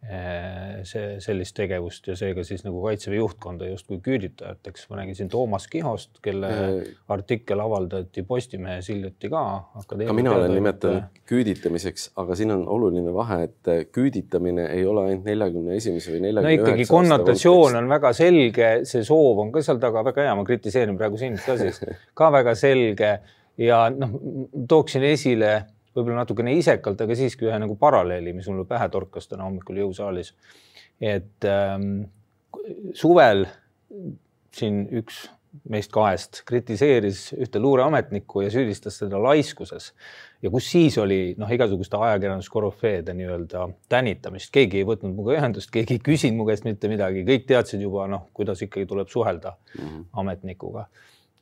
see, 0.00 1.18
sellist 1.20 1.54
tegevust 1.58 2.06
ja 2.08 2.14
seega 2.16 2.40
siis 2.46 2.62
nagu 2.64 2.80
Kaitseväe 2.82 3.18
juhtkonda 3.18 3.68
justkui 3.68 3.98
küüditajateks. 4.00 4.86
ma 4.90 4.96
räägin 4.96 5.14
siin 5.14 5.28
Toomas 5.28 5.66
Kihost, 5.68 6.22
kelle 6.22 6.48
äh, 6.48 6.70
artikkel 7.08 7.60
avaldati 7.60 8.22
Postimehes 8.22 8.88
hiljuti 8.88 9.28
ka. 9.30 9.42
ka 9.86 9.96
mina 10.16 10.32
olen 10.34 10.54
nimetanud 10.54 10.96
et... 10.96 11.20
küüditamiseks, 11.28 12.10
aga 12.16 12.34
siin 12.34 12.54
on 12.54 12.64
oluline 12.68 13.12
vahe, 13.14 13.42
et 13.50 13.92
küüditamine 13.92 14.70
ei 14.72 14.86
ole 14.86 15.04
ainult 15.10 15.28
neljakümne 15.28 15.76
esimese 15.76 16.14
või 16.14 16.22
neljakümne 16.24 16.54
üheksa. 16.54 16.70
no 16.70 16.76
ikkagi 16.76 16.88
konnotatsioon 16.88 17.76
on 17.82 17.92
väga 17.92 18.14
selge, 18.16 18.70
see 18.88 19.04
soov 19.04 19.44
on 19.44 19.52
ka 19.52 19.62
seal 19.66 19.82
taga 19.82 20.04
väga 20.08 20.24
hea, 20.30 20.38
ma 20.38 20.46
kritiseerin 20.48 20.96
praegu 20.98 21.20
sind 21.20 21.44
ka 21.44 21.58
siis 21.60 21.82
ka 22.18 22.32
väga 22.32 22.56
selge 22.58 23.12
ja 23.60 23.84
noh, 23.92 24.16
tooksin 24.68 25.04
esile 25.12 25.52
võib-olla 25.96 26.22
natukene 26.22 26.54
isekalt, 26.58 27.00
aga 27.02 27.16
siiski 27.18 27.48
ühe 27.48 27.58
nagu 27.62 27.76
paralleeli, 27.80 28.34
mis 28.36 28.48
mulle 28.50 28.66
pähe 28.68 28.88
torkas 28.92 29.28
täna 29.30 29.48
hommikul 29.48 29.82
jõusaalis. 29.82 30.34
et 31.00 31.44
ähm, 31.48 32.02
suvel 32.94 33.46
siin 34.54 34.82
üks 35.00 35.28
meist 35.70 35.90
kahest 35.90 36.42
kritiseeris 36.46 37.32
ühte 37.34 37.58
luureametnikku 37.62 38.44
ja 38.44 38.50
süüdistas 38.54 39.00
teda 39.00 39.18
laiskuses. 39.22 39.92
ja 40.42 40.50
kus 40.50 40.70
siis 40.70 40.98
oli 40.98 41.34
noh, 41.38 41.50
igasuguste 41.50 41.96
ajakirjanduskorüfeede 41.96 43.14
nii-öelda 43.18 43.66
tänitamist, 43.90 44.52
keegi 44.54 44.80
ei 44.80 44.86
võtnud 44.88 45.14
minuga 45.16 45.34
ühendust, 45.36 45.72
keegi 45.74 45.98
ei 45.98 46.04
küsinud 46.06 46.38
mu 46.38 46.46
käest 46.48 46.64
mitte 46.68 46.88
midagi, 46.88 47.24
kõik 47.26 47.48
teadsid 47.50 47.82
juba 47.82 48.06
noh, 48.08 48.28
kuidas 48.36 48.62
ikkagi 48.62 48.86
tuleb 48.86 49.10
suhelda 49.10 49.56
mm 49.56 49.88
-hmm. 49.88 50.04
ametnikuga 50.22 50.86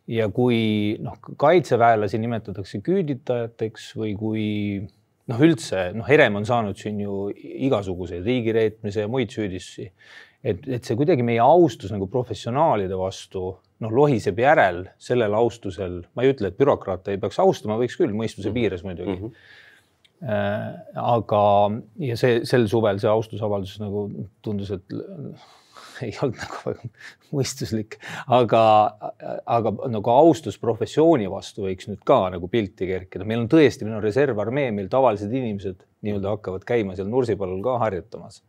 ja 0.09 0.29
kui 0.33 0.97
noh, 1.05 1.19
kaitseväelasi 1.41 2.21
nimetatakse 2.23 2.81
küüditajateks 2.85 3.91
või 3.99 4.15
kui 4.19 4.47
noh, 5.29 5.45
üldse 5.45 5.91
noh, 5.97 6.09
Herem 6.09 6.41
on 6.41 6.49
saanud 6.49 6.79
siin 6.81 7.03
ju 7.05 7.29
igasuguseid 7.69 8.27
riigireetmise 8.27 9.05
ja 9.05 9.11
muid 9.11 9.35
süüdistusi. 9.35 9.91
et, 10.43 10.65
et 10.67 10.85
see 10.85 10.97
kuidagi 10.97 11.25
meie 11.27 11.43
austus 11.43 11.93
nagu 11.93 12.09
professionaalide 12.11 12.97
vastu 12.99 13.50
noh, 13.85 13.95
lohiseb 13.95 14.38
järel 14.41 14.87
sellel 14.99 15.35
austusel, 15.35 16.03
ma 16.15 16.25
ei 16.25 16.33
ütle, 16.33 16.50
et 16.50 16.59
bürokraate 16.59 17.15
ei 17.15 17.21
peaks 17.21 17.38
austama, 17.43 17.79
võiks 17.81 17.99
küll 17.99 18.15
mõistuse 18.17 18.53
piires 18.55 18.85
muidugi 18.87 19.17
mm. 19.17 19.25
-hmm 19.25 19.67
aga, 20.19 21.41
ja 22.03 22.17
see 22.19 22.41
sel 22.49 22.65
suvel 22.71 22.99
see 22.99 23.11
austusavaldus 23.11 23.77
nagu 23.79 24.09
tundus, 24.43 24.73
et 24.75 24.97
ei 26.07 26.14
olnud 26.23 26.38
nagu 26.40 26.62
väga 26.64 26.88
mõistuslik, 27.35 27.99
aga, 28.35 28.62
aga 29.45 29.73
nagu 29.90 30.12
austus 30.14 30.59
professiooni 30.61 31.28
vastu 31.31 31.67
võiks 31.67 31.90
nüüd 31.90 32.02
ka 32.09 32.21
nagu 32.35 32.50
pilti 32.52 32.88
kerkida. 32.88 33.26
meil 33.28 33.45
on 33.45 33.50
tõesti, 33.52 33.87
meil 33.87 33.99
on 33.99 34.05
reservarmee, 34.05 34.73
meil 34.75 34.90
tavalised 34.93 35.33
inimesed 35.33 35.85
nii-öelda 36.07 36.37
hakkavad 36.37 36.67
käima 36.69 36.97
seal 36.97 37.11
Nursipalul 37.11 37.62
ka 37.64 37.78
harjutamas. 37.85 38.43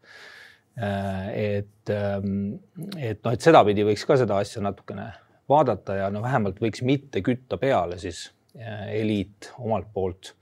et, 0.79 1.91
et 1.91 3.23
noh, 3.25 3.33
et 3.33 3.43
sedapidi 3.43 3.83
võiks 3.87 4.05
ka 4.07 4.15
seda 4.21 4.39
asja 4.39 4.63
natukene 4.63 5.09
vaadata 5.49 5.97
ja 5.97 6.11
no 6.13 6.21
vähemalt 6.23 6.61
võiks 6.61 6.85
mitte 6.85 7.23
kütta 7.25 7.57
peale 7.59 7.97
siis 7.99 8.29
eliit 8.93 9.51
omalt 9.59 9.89
poolt 9.93 10.35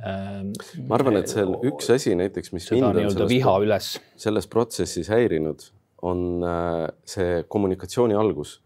ma 0.00 0.96
arvan, 0.96 1.18
et 1.20 1.28
seal 1.28 1.52
üks 1.66 1.90
asi 1.92 2.14
näiteks, 2.16 2.54
mis 2.54 2.68
mind 2.72 2.86
on 3.02 3.12
selles, 3.12 3.90
selles 4.20 4.48
protsessis 4.50 5.10
häirinud, 5.12 5.66
on 6.02 6.42
äh, 6.44 6.88
see 7.04 7.44
kommunikatsiooni 7.48 8.14
algus. 8.14 8.60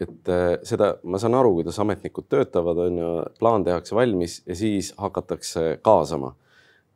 et 0.00 0.28
äh, 0.28 0.56
seda, 0.66 0.96
ma 1.06 1.20
saan 1.22 1.36
aru, 1.38 1.52
kuidas 1.60 1.76
ametnikud 1.78 2.26
töötavad, 2.28 2.80
on 2.82 2.96
ju, 2.98 3.10
plaan 3.38 3.64
tehakse 3.64 3.94
valmis 3.94 4.40
ja 4.46 4.56
siis 4.58 4.90
hakatakse 4.98 5.78
kaasama. 5.82 6.32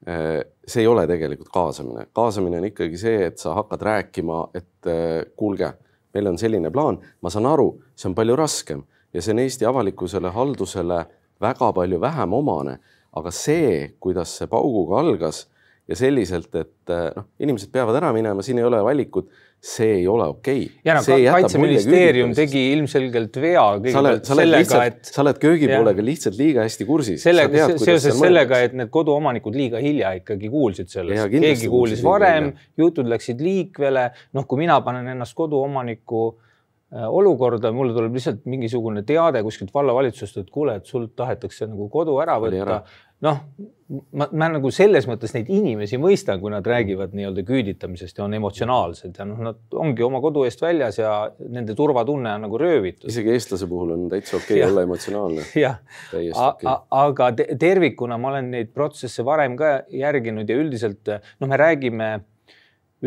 Äh, 0.08 0.42
see 0.66 0.82
ei 0.82 0.90
ole 0.90 1.06
tegelikult 1.06 1.52
kaasamine, 1.54 2.08
kaasamine 2.12 2.58
on 2.58 2.66
ikkagi 2.66 2.98
see, 2.98 3.20
et 3.30 3.38
sa 3.38 3.54
hakkad 3.54 3.82
rääkima, 3.86 4.40
et 4.58 4.90
kuulge, 5.38 5.70
meil 6.14 6.32
on 6.32 6.38
selline 6.38 6.70
plaan, 6.74 6.98
ma 7.22 7.30
saan 7.30 7.46
aru, 7.46 7.70
see 7.94 8.10
on 8.10 8.18
palju 8.18 8.36
raskem 8.38 8.82
ja 9.14 9.22
see 9.22 9.34
on 9.34 9.44
Eesti 9.44 9.66
avalikkusele, 9.70 10.34
haldusele 10.34 11.04
väga 11.40 11.70
palju 11.74 12.00
vähem 12.02 12.34
omane, 12.34 12.78
aga 13.14 13.30
see, 13.34 13.94
kuidas 14.02 14.34
see 14.40 14.50
pauguga 14.50 14.98
algas 15.04 15.46
ja 15.88 15.96
selliselt, 15.96 16.50
et 16.58 16.92
noh, 17.16 17.30
inimesed 17.40 17.70
peavad 17.72 17.96
ära 18.02 18.10
minema, 18.12 18.42
siin 18.44 18.58
ei 18.58 18.66
ole 18.66 18.82
valikut 18.84 19.30
see 19.60 19.90
ei 19.96 20.06
ole 20.06 20.26
okei. 20.30 20.62
Okay.. 20.62 20.80
ja 20.86 20.94
noh, 20.94 21.06
kaitseministeerium 21.34 22.32
tegi 22.36 22.60
ilmselgelt 22.76 23.38
vea 23.42 23.64
kõigepealt 23.82 24.30
sellega, 24.30 24.82
et 24.86 25.10
sa 25.10 25.22
oled 25.24 25.40
köögipoolega 25.42 26.04
lihtsalt 26.04 26.38
liiga 26.38 26.62
hästi 26.66 26.86
kursis. 26.86 27.22
sellega, 27.26 27.66
seoses 27.74 28.14
sellega, 28.20 28.60
et 28.68 28.76
need 28.78 28.92
koduomanikud 28.94 29.58
liiga 29.58 29.82
hilja 29.82 30.14
ikkagi 30.20 30.50
kuulsid 30.52 30.92
sellest, 30.92 31.26
keegi 31.34 31.70
kuulis 31.70 32.04
varem, 32.06 32.52
jutud 32.78 33.10
läksid 33.10 33.42
liikvele, 33.42 34.10
noh, 34.38 34.46
kui 34.46 34.62
mina 34.62 34.78
panen 34.86 35.10
ennast 35.10 35.34
koduomaniku 35.38 36.22
äh, 36.30 37.08
olukorda, 37.10 37.74
mulle 37.74 37.96
tuleb 37.98 38.14
lihtsalt 38.14 38.46
mingisugune 38.46 39.02
teade 39.08 39.42
kuskilt 39.42 39.74
vallavalitsusest, 39.74 40.44
et 40.44 40.54
kuule, 40.54 40.78
et 40.78 40.86
sult 40.86 41.16
tahetakse 41.18 41.66
nagu 41.66 41.90
kodu 41.90 42.14
ära. 42.22 42.38
võtta 42.46 42.84
noh, 43.24 43.38
ma, 44.14 44.26
ma 44.30 44.48
nagu 44.52 44.70
selles 44.74 45.06
mõttes 45.08 45.32
neid 45.34 45.48
inimesi 45.52 45.98
mõistan, 46.00 46.38
kui 46.42 46.52
nad 46.52 46.66
räägivad 46.66 47.14
nii-öelda 47.16 47.44
küüditamisest 47.48 48.20
ja 48.20 48.26
on 48.26 48.36
emotsionaalsed 48.38 49.18
ja 49.18 49.26
noh, 49.28 49.40
nad 49.48 49.78
ongi 49.80 50.04
oma 50.06 50.20
kodu 50.24 50.44
eest 50.46 50.62
väljas 50.62 51.00
ja 51.00 51.12
nende 51.50 51.74
turvatunne 51.78 52.36
on 52.36 52.46
nagu 52.46 52.60
röövitud. 52.60 53.08
isegi 53.10 53.32
eestlase 53.34 53.68
puhul 53.70 53.94
on 53.96 54.04
täitsa 54.12 54.38
okei 54.38 54.60
okay 54.60 54.70
olla 54.70 54.84
emotsionaalne. 54.86 55.46
jah, 55.64 55.80
aga 57.02 57.30
te 57.38 57.48
tervikuna 57.58 58.20
ma 58.20 58.34
olen 58.34 58.52
neid 58.54 58.70
protsesse 58.76 59.26
varem 59.26 59.56
ka 59.58 59.80
järginud 59.94 60.48
ja 60.48 60.60
üldiselt 60.60 61.14
noh, 61.16 61.48
me 61.48 61.58
räägime, 61.58 62.12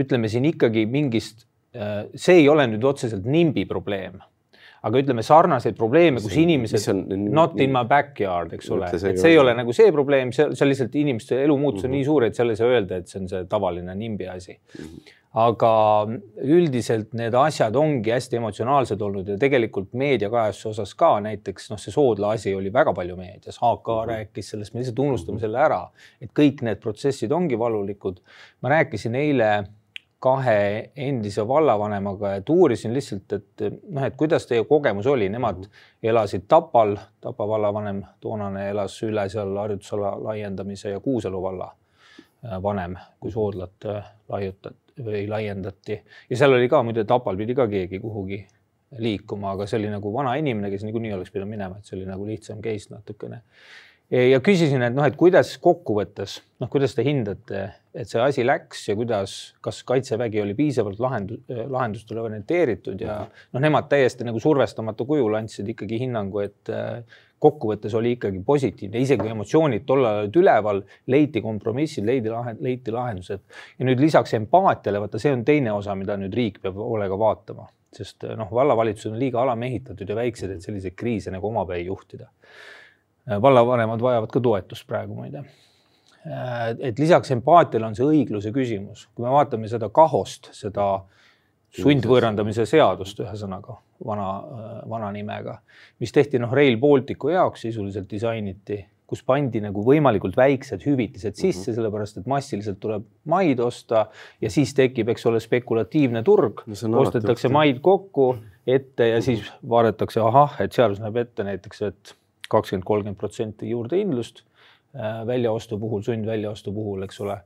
ütleme 0.01 0.31
siin 0.31 0.49
ikkagi 0.51 0.85
mingist, 0.91 1.47
see 1.71 2.41
ei 2.41 2.51
ole 2.51 2.67
nüüd 2.67 2.83
otseselt 2.87 3.23
nimbi 3.27 3.63
probleem 3.69 4.19
aga 4.81 5.01
ütleme 5.03 5.23
sarnaseid 5.25 5.77
probleeme, 5.77 6.21
kus 6.23 6.35
inimesed 6.41 6.87
on, 6.89 7.05
not 7.29 7.59
in 7.61 7.73
my 7.73 7.83
backyard, 7.87 8.53
eks 8.57 8.69
ole, 8.73 8.89
et 8.89 9.21
see 9.21 9.33
ei 9.35 9.37
ole 9.37 9.53
nagu 9.57 9.75
see 9.77 9.91
probleem, 9.93 10.33
see, 10.35 10.49
see 10.57 10.69
lihtsalt 10.69 10.95
inimeste 10.97 11.37
elu 11.43 11.57
muutus 11.57 11.83
on 11.83 11.91
mm 11.91 11.93
-hmm. 11.93 11.97
nii 12.01 12.09
suur, 12.09 12.25
et 12.25 12.35
seal 12.35 12.49
ei 12.49 12.61
saa 12.61 12.67
öelda, 12.67 13.01
et 13.01 13.07
see 13.07 13.21
on 13.21 13.29
see 13.29 13.43
tavaline 13.49 13.95
nimbi 13.95 14.27
asi 14.27 14.57
mm. 14.57 14.85
-hmm 14.85 15.17
aga 15.31 15.71
üldiselt 16.43 17.13
need 17.15 17.35
asjad 17.39 17.75
ongi 17.79 18.11
hästi 18.11 18.35
emotsionaalsed 18.41 19.01
olnud 19.01 19.29
ja 19.31 19.37
tegelikult 19.39 19.93
meediakajastuse 19.95 20.73
osas 20.73 20.91
ka 20.99 21.13
näiteks 21.23 21.69
noh, 21.71 21.79
see 21.79 21.93
Soodla 21.95 22.33
asi 22.35 22.51
oli 22.55 22.71
väga 22.73 22.91
palju 22.93 23.15
meedias, 23.15 23.55
AK 23.61 23.87
mm 23.87 23.93
-hmm. 23.93 24.09
rääkis 24.09 24.49
sellest, 24.51 24.73
me 24.73 24.81
lihtsalt 24.81 24.99
unustame 24.99 25.35
mm 25.35 25.37
-hmm. 25.37 25.41
selle 25.41 25.59
ära, 25.59 25.81
et 26.21 26.31
kõik 26.39 26.63
need 26.67 26.81
protsessid 26.83 27.31
ongi 27.31 27.59
valulikud. 27.59 28.19
ma 28.61 28.69
rääkisin 28.69 29.15
eile 29.15 29.63
kahe 30.21 30.91
endise 30.95 31.43
vallavanemaga, 31.47 32.35
et 32.37 32.49
uurisin 32.49 32.93
lihtsalt, 32.93 33.33
et 33.33 33.63
noh, 33.89 34.03
et 34.05 34.15
kuidas 34.17 34.45
teie 34.45 34.63
kogemus 34.69 35.07
oli, 35.09 35.29
nemad 35.33 35.63
mhm. 35.63 35.81
elasid 36.13 36.45
Tapal, 36.47 36.95
Tapa 37.21 37.47
vallavanem 37.47 38.03
toonane 38.21 38.67
elas 38.69 38.99
üle 39.07 39.25
seal 39.29 39.57
harjutusala 39.57 40.13
laiendamise 40.29 40.93
ja 40.93 40.99
Kuusalu 41.01 41.41
valla 41.41 41.71
äh, 41.71 42.61
vanem, 42.63 42.95
kui 43.19 43.33
Soodlat 43.33 43.89
äh, 43.89 44.13
laiutati 44.29 44.77
või 45.01 45.25
laiendati 45.29 45.97
ja 46.29 46.37
seal 46.37 46.53
oli 46.53 46.69
ka 46.69 46.83
muide 46.85 47.05
Tapal 47.09 47.37
pidi 47.39 47.57
ka 47.57 47.65
keegi 47.71 47.99
kuhugi 47.99 48.43
liikuma, 49.01 49.55
aga 49.55 49.65
see 49.65 49.79
oli 49.79 49.89
nagu 49.89 50.13
vana 50.13 50.35
inimene, 50.37 50.69
kes 50.69 50.83
niikuinii 50.85 51.15
oleks 51.15 51.31
pidanud 51.33 51.49
minema, 51.49 51.79
et 51.79 51.87
see 51.87 51.97
oli 51.97 52.05
nagu 52.05 52.27
lihtsam 52.27 52.61
case 52.61 52.91
natukene. 52.93 53.41
ja 54.11 54.39
küsisin, 54.43 54.83
et 54.83 54.93
noh, 54.93 55.05
et 55.07 55.15
kuidas 55.17 55.55
kokkuvõttes, 55.63 56.41
noh, 56.59 56.69
kuidas 56.69 56.93
te 56.97 57.05
hindate, 57.07 57.69
et 57.95 58.07
see 58.07 58.21
asi 58.23 58.45
läks 58.45 58.85
ja 58.87 58.95
kuidas, 58.95 59.33
kas 59.63 59.81
kaitsevägi 59.87 60.41
oli 60.41 60.53
piisavalt 60.55 60.99
lahendu, 61.03 61.41
lahendustele 61.47 62.21
orienteeritud 62.23 63.01
ja 63.03 63.17
noh, 63.25 63.63
nemad 63.63 63.89
täiesti 63.91 64.27
nagu 64.27 64.39
survestamata 64.39 65.05
kujul 65.07 65.35
andsid 65.41 65.67
ikkagi 65.73 65.99
hinnangu, 66.05 66.45
et 66.45 66.71
kokkuvõttes 67.41 67.93
oli 67.97 68.13
ikkagi 68.15 68.39
positiivne, 68.45 69.01
isegi 69.01 69.23
kui 69.23 69.33
emotsioonid 69.33 69.83
tollal 69.89 70.23
olid 70.23 70.39
üleval, 70.39 70.83
leiti 71.09 71.41
kompromissid, 71.41 72.05
leidi 72.05 72.31
lahend, 72.31 72.61
leiti 72.63 72.93
lahendused 72.93 73.43
ja 73.79 73.87
nüüd 73.87 74.03
lisaks 74.03 74.37
empaatiale, 74.37 75.01
vaata, 75.01 75.19
see 75.21 75.33
on 75.33 75.45
teine 75.47 75.73
osa, 75.73 75.97
mida 75.97 76.19
nüüd 76.21 76.37
riik 76.37 76.61
peab 76.63 76.77
hoolega 76.79 77.17
vaatama 77.19 77.67
sest 77.95 78.23
noh, 78.39 78.47
vallavalitsused 78.55 79.11
on 79.11 79.19
liiga 79.19 79.41
alamehitatud 79.41 80.07
ja 80.07 80.15
väiksed, 80.15 80.53
et 80.53 80.63
selliseid 80.63 80.95
kriise 80.95 81.31
nagu 81.33 81.49
omapäi 81.49 81.83
juhtida. 81.85 82.29
vallavanemad 83.41 84.01
vajavad 84.01 84.31
ka 84.31 84.39
toetust 84.39 84.87
praegu 84.87 85.15
muide. 85.15 85.43
Et 86.25 86.99
lisaks 86.99 87.31
empaatiale 87.33 87.87
on 87.87 87.95
see 87.97 88.05
õigluse 88.05 88.51
küsimus, 88.53 89.07
kui 89.15 89.25
me 89.25 89.33
vaatame 89.33 89.69
seda 89.71 89.89
kahost, 89.89 90.51
seda 90.53 90.91
sundvõõrandamise 91.71 92.65
seadust, 92.67 93.19
ühesõnaga 93.23 93.77
vana, 94.05 94.27
vana 94.89 95.11
nimega, 95.15 95.59
mis 96.03 96.11
tehti 96.11 96.39
noh, 96.41 96.51
Rail 96.53 96.77
Balticu 96.81 97.31
jaoks 97.31 97.63
sisuliselt 97.67 98.09
disainiti 98.11 98.83
kus 99.11 99.25
pandi 99.27 99.59
nagu 99.59 99.83
võimalikult 99.83 100.37
väiksed 100.39 100.85
hüvitised 100.87 101.35
sisse 101.35 101.59
mm, 101.59 101.65
-hmm. 101.65 101.75
sellepärast 101.75 102.21
et 102.21 102.29
massiliselt 102.31 102.79
tuleb 102.79 103.03
maid 103.27 103.59
osta 103.59 104.05
ja 104.41 104.49
siis 104.49 104.71
tekib, 104.77 105.11
eks 105.11 105.25
ole, 105.27 105.41
spekulatiivne 105.43 106.23
turg. 106.23 106.63
No,, 106.65 107.01
ostetakse 107.01 107.51
maid 107.51 107.81
kokku 107.83 108.35
ette 108.67 109.09
ja 109.09 109.19
siis 109.21 109.43
vaadatakse, 109.69 110.23
ahah, 110.23 110.55
et 110.63 110.71
seadus 110.71 111.01
näeb 111.03 111.19
ette 111.25 111.43
näiteks, 111.43 111.81
et 111.89 112.15
kakskümmend, 112.51 112.87
kolmkümmend 112.87 113.19
protsenti 113.19 113.69
juurdehindlust. 113.69 114.43
äh, 114.43 114.50
väljaostu 115.27 115.79
puhul, 115.79 116.01
sundväljaostu 116.03 116.73
puhul, 116.75 117.03
eks 117.05 117.21
ole, 117.23 117.37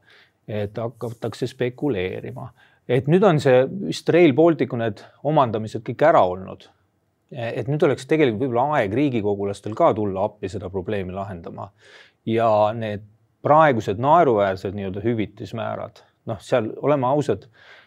et 0.47 0.77
hakatakse 0.77 1.47
spekuleerima. 1.47 2.49
Et 2.89 3.07
nüüd 3.09 3.23
on 3.25 3.39
see 3.41 3.63
vist 3.87 4.09
Rail 4.13 4.33
Balticu 4.37 4.77
need 4.77 5.01
omandamised 5.25 5.81
kõik 5.85 6.03
ära 6.05 6.21
olnud. 6.25 6.67
Et 7.35 7.67
nüüd 7.67 7.81
oleks 7.85 8.05
tegelikult 8.05 8.43
võib-olla 8.45 8.79
aeg 8.79 8.93
riigikogulastel 8.93 9.73
ka 9.77 9.91
tulla 9.97 10.27
appi 10.29 10.49
seda 10.49 10.69
probleemi 10.69 11.13
lahendama. 11.13 11.71
Ja 12.29 12.49
need 12.77 13.05
praegused 13.45 13.97
naeruväärsed 14.01 14.77
nii-öelda 14.77 15.01
hüvitismäärad, 15.05 16.03
noh, 16.29 16.41
seal 16.41 16.71
oleme 16.85 17.09
ausad 17.09 17.49
Äh, 17.49 17.83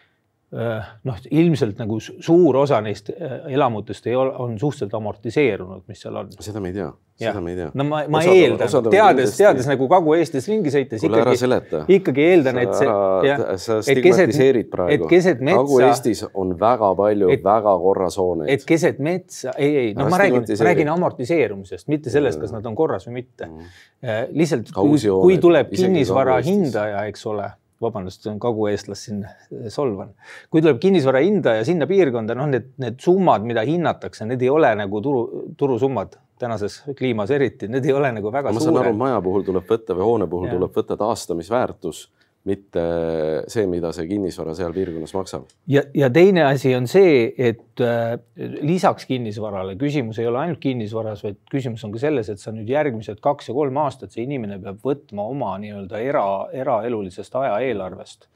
noh, 0.49 1.17
ilmselt 1.29 1.77
nagu 1.77 1.99
suur 2.01 2.57
osa 2.63 2.79
neist 2.81 3.11
äh, 3.13 3.35
elamutest 3.53 4.07
ei 4.09 4.15
ole, 4.17 4.31
on 4.41 4.55
suhteliselt 4.57 4.95
amortiseerunud, 4.97 5.83
mis 5.87 6.01
seal 6.01 6.17
on. 6.23 6.31
seda 6.41 6.61
me 6.63 6.71
ei 6.71 6.77
tea, 6.79 6.87
seda 7.21 7.43
me 7.45 7.53
ei 7.53 7.59
tea. 7.59 7.67
no 7.77 7.85
ma, 7.85 7.99
ma 8.09 8.21
osad, 8.23 8.33
eeldan, 8.33 8.89
teades, 8.89 9.35
teades 9.37 9.69
nagu 9.69 9.85
Kagu-Eestis 9.91 10.49
ringi 10.49 10.73
sõites 10.73 11.05
ikkagi, 11.05 11.83
ikkagi 11.99 12.25
eeldan, 12.31 12.61
et 12.63 12.73
see. 12.79 13.37
sa 13.61 13.77
stigmatiseerid 13.85 14.73
praegu. 14.73 15.11
Kagu-Eestis 15.11 16.25
on 16.33 16.57
väga 16.57 16.91
palju 16.97 17.29
et, 17.37 17.45
väga 17.45 17.77
korras 17.85 18.17
hooneid. 18.17 18.49
et 18.57 18.65
keset 18.73 18.97
metsa, 19.05 19.53
ei, 19.53 19.77
ei, 19.85 19.95
noh, 19.97 20.09
ma 20.09 20.23
räägin, 20.23 20.49
ma 20.49 20.69
räägin 20.71 20.93
amortiseerumisest, 20.97 21.91
mitte 21.93 22.09
sellest, 22.09 22.41
kas 22.41 22.57
nad 22.57 22.65
on 22.65 22.77
korras 22.79 23.05
või 23.05 23.19
mitte 23.21 23.45
mm.. 23.45 23.71
Äh, 24.01 24.21
lihtsalt, 24.33 24.73
kui, 24.73 24.97
kui 24.97 25.37
tuleb 25.43 25.69
kinnisvara 25.77 26.41
hindaja, 26.41 27.05
eks 27.11 27.29
ole 27.29 27.51
vabandust, 27.81 28.27
kagueestlast 28.41 29.07
siin 29.07 29.21
solvan. 29.71 30.13
kui 30.51 30.61
tuleb 30.61 30.79
kinnisvara 30.83 31.21
hinda 31.23 31.55
ja 31.59 31.67
sinna 31.67 31.87
piirkonda, 31.87 32.35
noh, 32.35 32.49
need, 32.51 32.73
need 32.81 32.99
summad, 33.03 33.45
mida 33.47 33.63
hinnatakse, 33.67 34.27
need 34.27 34.41
ei 34.43 34.51
ole 34.51 34.73
nagu 34.81 35.01
turu, 35.01 35.23
turusummad 35.57 36.17
tänases 36.39 36.81
kliimas 36.97 37.31
eriti, 37.35 37.67
need 37.67 37.85
ei 37.85 37.93
ole 37.95 38.11
nagu 38.15 38.31
väga 38.31 38.53
ma 38.53 38.59
suured. 38.59 38.75
saan 38.75 38.87
aru, 38.87 38.97
maja 38.99 39.21
puhul 39.23 39.45
tuleb 39.47 39.67
võtta 39.69 39.95
või 39.97 40.07
hoone 40.07 40.27
puhul 40.31 40.47
ja. 40.47 40.55
tuleb 40.55 40.75
võtta 40.75 40.97
taastamisväärtus 40.99 42.05
mitte 42.49 42.83
see, 43.51 43.67
mida 43.69 43.91
see 43.95 44.07
kinnisvara 44.09 44.55
seal 44.57 44.73
piirkonnas 44.75 45.13
maksab. 45.15 45.45
ja, 45.69 45.83
ja 45.95 46.09
teine 46.13 46.45
asi 46.47 46.73
on 46.77 46.89
see, 46.89 47.29
et 47.37 47.83
äh, 47.85 48.15
lisaks 48.65 49.07
kinnisvarale 49.09 49.77
küsimus 49.79 50.19
ei 50.21 50.27
ole 50.29 50.43
ainult 50.43 50.61
kinnisvaras, 50.63 51.23
vaid 51.25 51.39
küsimus 51.51 51.85
on 51.87 51.93
ka 51.95 52.01
selles, 52.01 52.31
et 52.33 52.41
sa 52.41 52.53
nüüd 52.55 52.69
järgmised 52.69 53.21
kaks 53.23 53.51
ja 53.51 53.55
kolm 53.57 53.79
aastat, 53.83 54.13
see 54.15 54.25
inimene 54.25 54.59
peab 54.63 54.81
võtma 54.85 55.29
oma 55.29 55.55
nii-öelda 55.61 56.03
era, 56.03 56.25
eraelulisest 56.65 57.39
ajaeelarvest 57.39 58.29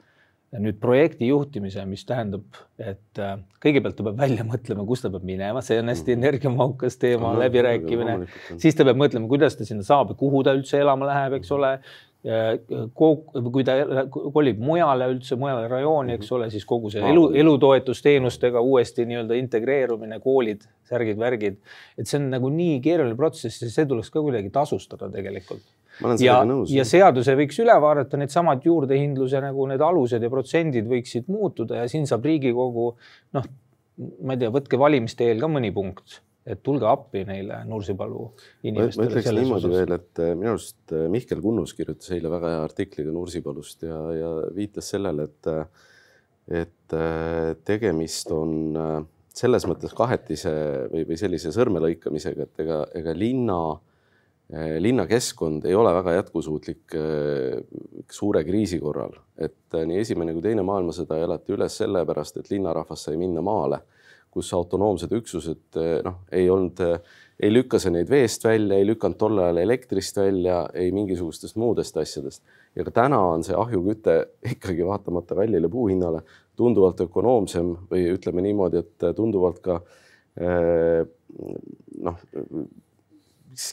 nüüd 0.62 0.78
projekti 0.82 1.28
juhtimise, 1.28 1.82
mis 1.88 2.04
tähendab, 2.06 2.44
et 2.78 3.20
äh, 3.22 3.36
kõigepealt 3.62 3.96
ta 3.98 4.06
peab 4.06 4.20
välja 4.20 4.46
mõtlema, 4.46 4.86
kus 4.86 5.02
ta 5.02 5.10
peab 5.12 5.26
minema, 5.26 5.62
see 5.64 5.80
on 5.82 5.90
hästi 5.90 6.14
mhm. 6.14 6.20
energiamahukas 6.22 6.98
teema 7.02 7.32
no,, 7.32 7.42
läbirääkimine. 7.42 8.18
siis 8.62 8.78
ta 8.78 8.86
peab 8.86 9.00
mõtlema, 9.00 9.28
kuidas 9.30 9.58
ta 9.58 9.66
sinna 9.66 9.86
saab 9.86 10.12
ja 10.12 10.18
kuhu 10.20 10.44
ta 10.46 10.54
üldse 10.56 10.78
elama 10.82 11.08
läheb, 11.10 11.38
eks 11.40 11.50
ole 11.56 11.74
kui 12.24 13.64
ta 13.66 13.74
kolib 14.08 14.60
mujale 14.64 15.10
üldse, 15.12 15.36
mujale 15.40 15.68
rajooni, 15.68 16.16
eks 16.16 16.30
ole, 16.32 16.48
siis 16.52 16.64
kogu 16.68 16.88
see 16.92 17.04
elu, 17.04 17.26
elutoetusteenustega 17.42 18.62
uuesti 18.64 19.04
nii-öelda 19.10 19.36
integreerumine, 19.36 20.20
koolid, 20.24 20.64
särgid, 20.88 21.20
värgid. 21.20 21.58
et 22.00 22.08
see 22.08 22.22
on 22.22 22.30
nagu 22.32 22.48
nii 22.52 22.78
keeruline 22.84 23.18
protsess 23.18 23.60
ja 23.60 23.68
see 23.72 23.84
tuleks 23.90 24.08
ka 24.14 24.24
kuidagi 24.24 24.48
tasustada 24.54 25.10
tegelikult. 25.12 25.66
ja, 26.24 26.40
ja 26.72 26.86
seaduse 26.88 27.36
võiks 27.38 27.60
üle 27.60 27.76
vaadata, 27.84 28.18
needsamad 28.20 28.64
juurdehindluse 28.64 29.44
nagu 29.44 29.68
need 29.70 29.84
alused 29.84 30.24
ja 30.24 30.32
protsendid 30.32 30.88
võiksid 30.88 31.28
muutuda 31.28 31.84
ja 31.84 31.90
siin 31.92 32.08
saab 32.08 32.24
Riigikogu 32.24 32.94
noh, 33.36 33.50
ma 34.24 34.34
ei 34.34 34.40
tea, 34.40 34.54
võtke 34.54 34.80
valimiste 34.80 35.28
eel 35.28 35.44
ka 35.44 35.52
mõni 35.52 35.70
punkt 35.76 36.22
et 36.44 36.60
tulge 36.64 36.86
appi 36.88 37.24
neile 37.24 37.62
Nursipalu 37.68 38.26
inimestele. 38.68 39.06
ma 39.06 39.10
ütleks 39.10 39.30
niimoodi 39.32 39.68
osas. 39.70 39.78
veel, 39.78 39.96
et 39.96 40.20
äh, 40.20 40.34
minu 40.36 40.52
arust 40.52 40.92
äh, 40.92 41.06
Mihkel 41.12 41.40
Kunnus 41.44 41.72
kirjutas 41.76 42.12
eile 42.16 42.32
väga 42.32 42.52
hea 42.52 42.60
artikli 42.66 43.06
ka 43.06 43.14
Nursipalust 43.14 43.86
ja, 43.88 44.00
ja 44.18 44.30
viitas 44.56 44.90
sellele, 44.92 45.28
et, 45.30 45.48
äh, 45.48 45.88
et 46.64 46.96
tegemist 47.64 48.28
on 48.36 48.76
selles 49.34 49.64
mõttes 49.66 49.94
kahetise 49.96 50.52
või, 50.92 51.06
või 51.08 51.16
sellise 51.18 51.50
sõrmelõikamisega, 51.56 52.44
et 52.44 52.60
ega, 52.62 52.76
ega 53.00 53.14
linna, 53.16 53.56
linnakeskkond 54.84 55.64
ei 55.64 55.74
ole 55.74 55.90
väga 55.96 56.12
jätkusuutlik 56.18 56.94
suure 58.12 58.44
kriisi 58.44 58.76
korral, 58.78 59.16
et 59.40 59.72
nii 59.74 60.02
esimene 60.04 60.36
kui 60.36 60.44
teine 60.44 60.62
maailmasõda 60.68 61.16
elati 61.24 61.56
üles 61.56 61.80
sellepärast, 61.80 62.38
et 62.38 62.52
linnarahvas 62.52 63.08
sai 63.08 63.16
minna 63.18 63.42
maale 63.42 63.80
kus 64.34 64.50
autonoomsed 64.56 65.12
üksused 65.14 65.78
eh, 65.80 65.98
noh, 66.04 66.20
ei 66.34 66.48
olnud, 66.50 66.80
eh, 66.84 67.16
ei 67.44 67.52
lükka 67.52 67.80
see 67.82 67.92
neid 67.94 68.10
veest 68.10 68.44
välja, 68.46 68.78
ei 68.78 68.86
lükanud 68.88 69.18
tol 69.20 69.40
ajal 69.42 69.60
elektrist 69.62 70.18
välja, 70.18 70.64
ei 70.74 70.92
mingisugustest 70.94 71.58
muudest 71.60 71.96
asjadest. 72.00 72.42
ja 72.74 72.84
ka 72.86 72.94
täna 72.94 73.20
on 73.32 73.44
see 73.46 73.56
ahjuküte 73.58 74.16
ikkagi 74.54 74.86
vaatamata 74.86 75.38
kallile 75.38 75.70
puuhinnale 75.70 76.24
tunduvalt 76.58 77.00
ökonoomsem 77.06 77.74
või 77.90 78.08
ütleme 78.14 78.44
niimoodi, 78.46 78.82
et 78.84 79.10
tunduvalt 79.16 79.60
ka 79.64 79.80
eh, 80.38 81.02
noh, 82.02 82.24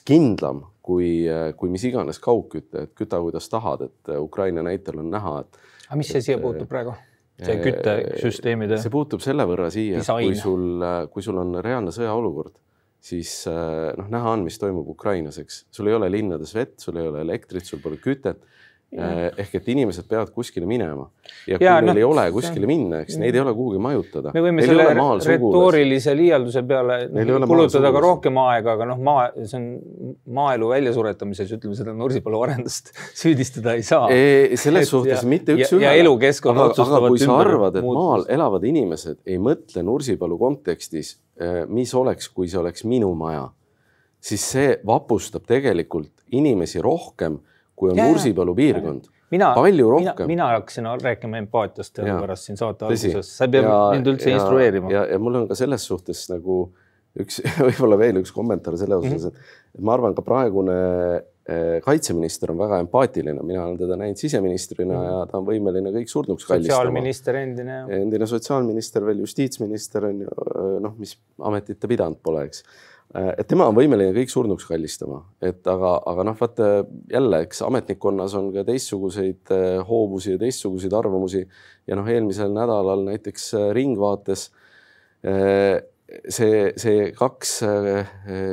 kindlam 0.06 0.66
kui, 0.86 1.26
kui 1.58 1.70
mis 1.74 1.84
iganes 1.90 2.20
kaugküte, 2.22 2.86
et 2.86 2.92
küta 2.98 3.18
kuidas 3.22 3.50
tahad, 3.50 3.88
et 3.90 4.12
Ukraina 4.18 4.62
näitel 4.66 5.02
on 5.02 5.10
näha, 5.14 5.40
et. 5.42 5.64
aga 5.88 5.98
mis 5.98 6.10
see 6.14 6.22
siia 6.26 6.38
puutub 6.42 6.70
praegu? 6.70 6.94
See 7.42 7.62
küttesüsteemide. 7.64 8.78
see 8.82 8.94
puutub 8.94 9.24
selle 9.24 9.48
võrra 9.50 9.72
siia, 9.74 10.04
kui 10.06 10.36
sul, 10.38 10.84
kui 11.14 11.26
sul 11.26 11.40
on 11.42 11.58
reaalne 11.64 11.94
sõjaolukord, 11.96 12.56
siis 13.02 13.34
noh, 13.50 14.08
näha 14.14 14.36
on, 14.36 14.46
mis 14.46 14.62
toimub 14.62 14.90
Ukrainas, 14.94 15.42
eks, 15.42 15.66
sul 15.74 15.90
ei 15.90 15.98
ole 15.98 16.12
linnades 16.14 16.54
vett, 16.56 16.78
sul 16.84 17.02
ei 17.02 17.10
ole 17.10 17.24
elektrit, 17.26 17.66
sul 17.66 17.82
pole 17.84 17.98
kütet 18.02 18.44
Äh, 18.44 18.61
ehk 18.92 19.54
et 19.56 19.68
inimesed 19.72 20.04
peavad 20.10 20.34
kuskile 20.36 20.66
minema 20.68 21.06
ja 21.48 21.56
kui 21.56 21.64
ja, 21.64 21.78
neil 21.80 21.94
no, 21.94 22.00
ei 22.02 22.04
ole 22.04 22.26
kuskile 22.36 22.68
minna, 22.68 23.00
eks 23.06 23.16
neid 23.22 23.36
ei 23.38 23.40
ole 23.40 23.54
kuhugi 23.56 23.80
majutada. 23.80 24.34
me 24.36 24.42
võime 24.44 24.66
selle 24.66 24.88
retoorilise 24.92 26.16
liialduse 26.20 26.64
peale 26.68 26.98
kulutada 27.48 27.92
ka 27.96 28.02
rohkem 28.04 28.40
aega, 28.44 28.74
aga 28.76 28.88
noh, 28.90 29.00
maa, 29.00 29.30
see 29.40 29.62
on 29.62 29.70
maaelu 30.36 30.74
väljasuretaamises, 30.74 31.54
ütleme 31.56 31.78
seda 31.80 31.94
Nursipalu 31.96 32.42
arendust 32.44 32.92
süüdistada 33.22 33.78
ei 33.80 33.86
saa. 33.88 34.10
selles 34.60 34.84
et, 34.84 34.90
suhtes 34.90 35.24
ja, 35.24 35.30
mitte 35.36 35.56
üks-ühele. 35.56 35.86
ja 35.86 35.94
elukeskkonna 36.02 36.66
otsustavad 36.74 37.16
kui 37.16 37.22
sa 37.24 37.38
arvad, 37.46 37.78
et 37.80 37.86
muutus. 37.88 38.02
maal 38.02 38.26
elavad 38.36 38.66
inimesed 38.68 39.22
ei 39.24 39.40
mõtle 39.40 39.86
Nursipalu 39.88 40.36
kontekstis, 40.42 41.14
äh, 41.40 41.62
mis 41.72 41.96
oleks, 41.96 42.28
kui 42.36 42.52
see 42.52 42.60
oleks 42.60 42.84
minu 42.84 43.14
maja, 43.16 43.48
siis 44.20 44.44
see 44.52 44.76
vapustab 44.84 45.48
tegelikult 45.48 46.12
inimesi 46.36 46.84
rohkem 46.84 47.40
kui 47.82 47.94
on 47.94 47.98
Nursipalu 47.98 48.56
piirkond. 48.58 49.10
mina, 49.34 49.52
palju 49.58 49.90
rohkem. 49.96 50.30
mina 50.30 50.52
hakkasin 50.54 50.92
rääkima 51.02 51.42
empaatiast 51.42 51.96
teadupärast 51.98 52.50
siin 52.50 52.60
saate 52.60 52.86
alguses, 52.86 53.34
sa 53.38 53.48
ei 53.48 53.58
pea 53.58 53.82
mind 53.96 54.14
üldse 54.14 54.30
ja, 54.30 54.38
instrueerima. 54.38 54.94
ja, 54.94 55.08
ja 55.16 55.20
mul 55.22 55.42
on 55.42 55.50
ka 55.50 55.58
selles 55.58 55.88
suhtes 55.90 56.28
nagu 56.32 56.62
üks, 57.20 57.42
võib-olla 57.66 58.00
veel 58.00 58.22
üks 58.22 58.34
kommentaar 58.36 58.78
selle 58.80 59.00
osas 59.02 59.28
mm, 59.28 59.28
-hmm. 59.28 59.52
et 59.76 59.86
ma 59.88 59.98
arvan, 59.98 60.16
ka 60.18 60.26
praegune 60.26 60.78
kaitseminister 61.82 62.52
on 62.54 62.60
väga 62.60 62.78
empaatiline, 62.84 63.42
mina 63.44 63.64
olen 63.66 63.80
teda 63.80 63.96
näinud 64.00 64.20
siseministrina 64.20 64.94
mm. 64.94 65.08
ja 65.08 65.24
ta 65.32 65.40
on 65.40 65.48
võimeline 65.48 65.90
kõik 65.96 66.12
surnuks 66.12 66.46
kallistama. 66.46 66.78
sotsiaalminister 66.78 67.40
endine. 67.40 67.80
endine 67.98 68.28
sotsiaalminister, 68.30 69.04
veel 69.08 69.24
justiitsminister 69.26 70.06
on 70.12 70.22
ju 70.22 70.36
noh, 70.86 70.94
mis 71.02 71.18
ametit 71.50 71.82
ta 71.82 71.90
pidanud 71.92 72.22
pole, 72.24 72.46
eks 72.46 72.62
et 73.12 73.48
tema 73.48 73.68
on 73.68 73.76
võimeline 73.76 74.14
kõik 74.16 74.32
surnuks 74.32 74.66
kallistama, 74.70 75.20
et 75.44 75.68
aga, 75.68 75.94
aga 76.08 76.26
noh, 76.30 76.36
vaata 76.40 76.70
jälle, 77.12 77.42
eks 77.46 77.62
ametnikkonnas 77.68 78.36
on 78.40 78.52
ka 78.56 78.64
teistsuguseid 78.68 79.52
äh, 79.52 79.80
hoovusi 79.88 80.36
ja 80.36 80.42
teistsuguseid 80.42 80.96
arvamusi. 80.96 81.44
Ja 81.90 81.98
noh, 82.00 82.08
eelmisel 82.08 82.54
nädalal 82.56 83.04
näiteks 83.10 83.54
äh, 83.60 83.70
Ringvaates 83.76 84.50
see, 85.22 86.62
see 86.82 87.12
kaks 87.14 87.52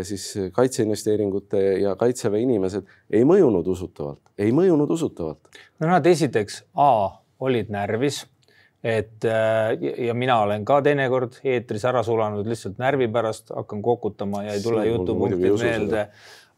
siis 0.05 0.25
kaitseinvesteeringute 0.53 1.63
ja 1.81 1.95
kaitseväe 1.97 2.43
inimesed 2.45 2.85
ei 3.09 3.25
mõjunud 3.25 3.71
usutavalt, 3.73 4.21
ei 4.37 4.53
mõjunud 4.53 4.93
usutavalt. 4.93 5.49
no 5.81 5.89
nad 5.89 6.07
esiteks 6.07 6.61
A 6.77 6.91
olid 7.41 7.73
närvis 7.73 8.27
et 8.89 9.25
äh, 9.25 10.07
ja 10.07 10.17
mina 10.17 10.41
olen 10.45 10.65
ka 10.69 10.81
teinekord 10.85 11.41
eetris 11.45 11.85
ära 11.89 12.03
sulanud 12.07 12.49
lihtsalt 12.49 12.81
närvi 12.81 13.09
pärast, 13.13 13.53
hakkan 13.55 13.83
kokutama 13.85 14.47
ja 14.47 14.57
ei 14.57 14.65
tule 14.65 14.87
jutupunktid 14.87 15.57
meelde. 15.61 16.05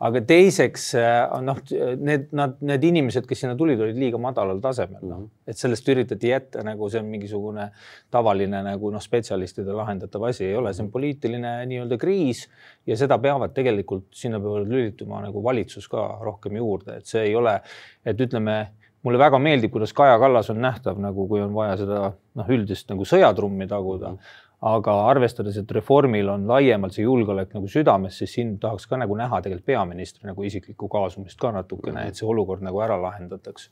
aga 0.01 0.21
teiseks 0.25 0.85
äh, 0.97 1.33
noh, 1.45 1.59
need, 2.01 2.29
nad, 2.37 2.55
need 2.65 2.85
inimesed, 2.89 3.27
kes 3.29 3.43
sinna 3.43 3.57
tulid, 3.59 3.83
olid 3.83 3.99
liiga 4.01 4.21
madalal 4.23 4.63
tasemel, 4.63 5.03
noh, 5.03 5.19
mhm. 5.25 5.51
et 5.51 5.61
sellest 5.61 5.91
üritati 5.93 6.31
jätta 6.31 6.65
nagu 6.65 6.89
see 6.93 7.03
on 7.03 7.11
mingisugune 7.11 7.67
tavaline 8.15 8.63
nagu 8.65 8.93
noh, 8.95 9.03
spetsialistide 9.03 9.75
lahendatav 9.77 10.25
asi 10.31 10.47
ei 10.47 10.57
ole, 10.57 10.73
see 10.77 10.87
on 10.87 10.93
poliitiline 10.95 11.55
nii-öelda 11.73 11.99
kriis 12.01 12.47
ja 12.89 12.97
seda 13.01 13.19
peavad 13.21 13.57
tegelikult, 13.57 14.09
sinna 14.17 14.41
peavad 14.41 14.71
lülituma 14.71 15.25
nagu 15.27 15.43
valitsus 15.45 15.89
ka 15.91 16.07
rohkem 16.25 16.63
juurde, 16.63 17.01
et 17.01 17.11
see 17.11 17.27
ei 17.29 17.37
ole, 17.37 17.59
et 18.07 18.29
ütleme 18.29 18.61
mulle 19.03 19.19
väga 19.21 19.41
meeldib, 19.43 19.73
kuidas 19.73 19.93
Kaja 19.97 20.19
Kallas 20.21 20.51
on 20.53 20.61
nähtav 20.63 21.01
nagu, 21.01 21.27
kui 21.29 21.41
on 21.43 21.55
vaja 21.55 21.77
seda 21.81 22.13
noh, 22.13 22.53
üldist 22.53 22.91
nagu 22.93 23.07
sõjatrummi 23.09 23.69
taguda. 23.71 24.17
aga 24.61 24.93
arvestades, 25.09 25.57
et 25.57 25.71
Reformil 25.73 26.29
on 26.29 26.43
laiemalt 26.45 26.93
see 26.93 27.07
julgeolek 27.07 27.55
nagu 27.57 27.69
südames, 27.73 28.19
siis 28.21 28.35
siin 28.37 28.59
tahaks 28.61 28.85
ka 28.87 28.99
nagu 29.01 29.15
näha 29.17 29.39
tegelikult 29.41 29.65
peaministri 29.71 30.29
nagu 30.29 30.45
isiklikku 30.45 30.89
kaasumist 30.93 31.39
ka 31.41 31.49
natukene, 31.55 32.03
et 32.09 32.21
see 32.21 32.27
olukord 32.29 32.61
nagu 32.61 32.83
ära 32.85 32.99
lahendataks. 33.01 33.71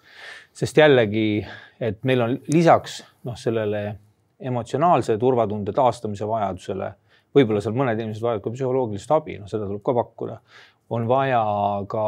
sest 0.53 0.81
jällegi, 0.81 1.45
et 1.81 2.01
meil 2.09 2.25
on 2.25 2.39
lisaks 2.49 3.03
noh, 3.29 3.37
sellele 3.37 3.99
emotsionaalse 4.41 5.19
turvatunde 5.19 5.77
taastamise 5.77 6.25
vajadusele 6.25 6.95
võib-olla 7.37 7.61
seal 7.61 7.77
mõned 7.77 8.01
inimesed 8.01 8.25
vajavad 8.25 8.43
ka 8.43 8.53
psühholoogilist 8.55 9.13
abi, 9.13 9.37
noh, 9.43 9.51
seda 9.51 9.69
tuleb 9.69 9.85
ka 9.85 9.95
pakkuda 9.99 10.41
on 10.91 11.09
vaja 11.09 11.43
ka 11.91 12.07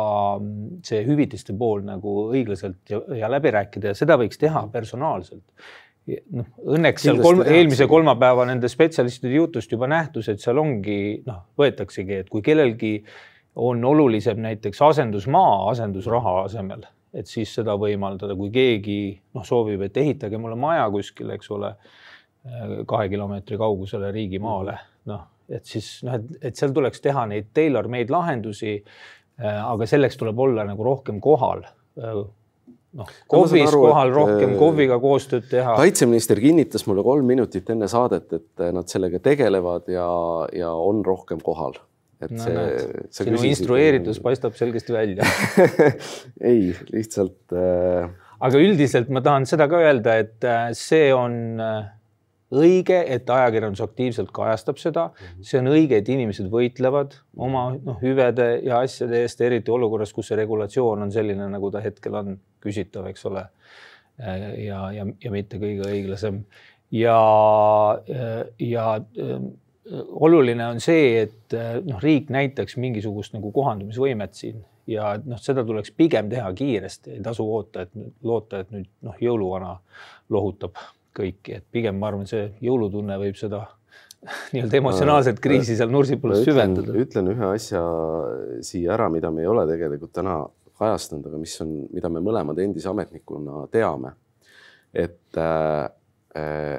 see 0.86 1.02
hüvitiste 1.04 1.54
pool 1.58 1.84
nagu 1.84 2.16
õiglaselt 2.32 2.80
ja, 2.88 3.00
ja 3.22 3.30
läbi 3.32 3.52
rääkida 3.52 3.92
ja 3.92 3.98
seda 3.98 4.16
võiks 4.20 4.40
teha 4.40 4.64
personaalselt. 4.72 5.44
noh, 6.34 6.46
õnneks 6.76 7.04
seal 7.04 7.20
kolm, 7.22 7.42
eelmise 7.44 7.86
kolmapäeva 7.90 8.46
nende 8.48 8.70
spetsialistide 8.72 9.36
jutust 9.36 9.72
juba 9.72 9.88
nähtus, 9.90 10.30
et 10.32 10.40
seal 10.40 10.58
ongi 10.58 11.20
noh, 11.26 11.44
võetaksegi, 11.60 12.22
et 12.24 12.32
kui 12.32 12.42
kellelgi 12.42 12.94
on 13.60 13.84
olulisem 13.84 14.40
näiteks 14.40 14.80
asendusmaa 14.82 15.68
asendusraha 15.70 16.38
asemel, 16.46 16.86
et 17.12 17.28
siis 17.28 17.52
seda 17.54 17.76
võimaldada, 17.78 18.36
kui 18.38 18.48
keegi 18.54 19.00
noh, 19.36 19.44
soovib, 19.44 19.84
et 19.84 20.00
ehitage 20.00 20.40
mulle 20.40 20.56
maja 20.56 20.88
kuskile, 20.90 21.36
eks 21.36 21.52
ole, 21.52 21.74
kahe 22.88 23.10
kilomeetri 23.12 23.60
kaugusele 23.60 24.08
riigimaale, 24.14 24.78
noh 25.10 25.28
et 25.50 25.66
siis 25.66 25.88
noh, 26.06 26.18
et, 26.18 26.36
et 26.50 26.56
seal 26.58 26.74
tuleks 26.76 27.02
teha 27.04 27.26
neid 27.30 27.50
tailor-made 27.56 28.12
lahendusi. 28.12 28.78
Äh, 29.40 29.56
aga 29.64 29.88
selleks 29.88 30.20
tuleb 30.20 30.38
olla 30.38 30.66
nagu 30.68 30.84
rohkem 30.84 31.20
kohal 31.24 31.64
äh, 31.64 32.22
noh, 32.98 33.12
kohvis 33.30 33.68
aru, 33.68 33.82
kohal 33.86 34.10
rohkem, 34.14 34.54
äh, 34.54 34.58
kohviga 34.60 34.98
koostööd 35.02 35.46
teha. 35.50 35.76
kaitseminister 35.80 36.40
kinnitas 36.42 36.84
mulle 36.90 37.04
kolm 37.06 37.30
minutit 37.30 37.70
enne 37.72 37.88
saadet, 37.90 38.32
et 38.36 38.64
nad 38.76 38.90
sellega 38.90 39.22
tegelevad 39.24 39.88
ja, 39.92 40.08
ja 40.56 40.72
on 40.76 41.04
rohkem 41.06 41.40
kohal. 41.44 41.78
et 42.20 42.34
no, 42.36 42.42
see. 42.44 43.06
sinu 43.22 43.40
instrueeritus 43.48 44.20
on... 44.20 44.26
paistab 44.26 44.58
selgesti 44.58 44.92
välja 44.92 45.24
ei, 46.50 46.74
lihtsalt 46.92 47.56
äh.... 47.56 48.10
aga 48.44 48.60
üldiselt 48.60 49.08
ma 49.08 49.24
tahan 49.24 49.48
seda 49.48 49.70
ka 49.72 49.80
öelda, 49.86 50.18
et 50.20 50.50
see 50.76 51.08
on 51.16 51.40
äh, 51.64 51.80
õige, 52.50 52.98
et 53.14 53.30
ajakirjandus 53.30 53.82
aktiivselt 53.84 54.32
kajastab 54.34 54.80
seda, 54.82 55.06
mhm. 55.10 55.44
see 55.46 55.60
on 55.62 55.70
õige, 55.72 56.00
et 56.00 56.10
inimesed 56.10 56.50
võitlevad 56.52 57.14
oma 57.38 57.68
noh, 57.76 58.00
hüvede 58.02 58.50
ja 58.66 58.82
asjade 58.84 59.22
eest, 59.24 59.40
eriti 59.46 59.72
olukorras, 59.74 60.12
kus 60.16 60.30
see 60.30 60.40
regulatsioon 60.40 61.06
on 61.06 61.14
selline, 61.14 61.46
nagu 61.52 61.70
ta 61.70 61.82
hetkel 61.84 62.18
on, 62.20 62.36
küsitav, 62.60 63.06
eks 63.10 63.24
ole. 63.30 63.46
ja, 64.20 64.82
ja, 64.92 65.06
ja 65.24 65.30
mitte 65.32 65.60
kõige 65.62 65.86
õiglasem. 65.88 66.42
Ja, 66.90 67.16
ja 68.58 68.86
oluline 70.26 70.66
on 70.66 70.82
see, 70.82 71.22
et 71.22 71.56
noh, 71.86 72.02
riik 72.02 72.28
näitaks 72.34 72.76
mingisugust 72.82 73.36
nagu 73.36 73.52
kohandumisvõimet 73.54 74.36
siin. 74.36 74.60
Ja 74.90 75.14
noh, 75.22 75.38
seda 75.38 75.62
tuleks 75.64 75.92
pigem 75.94 76.28
teha 76.32 76.50
kiiresti, 76.56 77.14
ei 77.14 77.22
tasu 77.22 77.46
oota, 77.46 77.86
et 77.86 78.24
loota, 78.26 78.64
et 78.64 78.72
nüüd 78.74 78.88
noh, 79.06 79.16
jõuluvana 79.22 79.76
lohutab 80.34 80.80
kõiki, 81.16 81.58
et 81.58 81.66
pigem 81.72 81.98
ma 81.98 82.10
arvan, 82.10 82.26
see 82.30 82.50
jõulutunne 82.64 83.18
võib 83.20 83.38
seda 83.38 83.64
nii-öelda 84.52 84.80
emotsionaalset 84.80 85.40
kriisi 85.42 85.76
seal 85.78 85.92
Nursipalus 85.92 86.44
süvendada. 86.44 86.94
ütlen 87.02 87.30
ühe 87.32 87.52
asja 87.54 87.82
siia 88.66 88.94
ära, 88.96 89.08
mida 89.12 89.32
me 89.32 89.44
ei 89.44 89.50
ole 89.50 89.66
tegelikult 89.70 90.12
täna 90.16 90.42
kajastanud, 90.80 91.26
aga 91.28 91.40
mis 91.40 91.54
on, 91.64 91.72
mida 91.92 92.10
me 92.12 92.22
mõlemad 92.24 92.60
endise 92.62 92.88
ametnikuna 92.90 93.66
teame. 93.72 94.14
et 94.94 95.38
äh, 95.38 95.84
äh, 96.36 96.78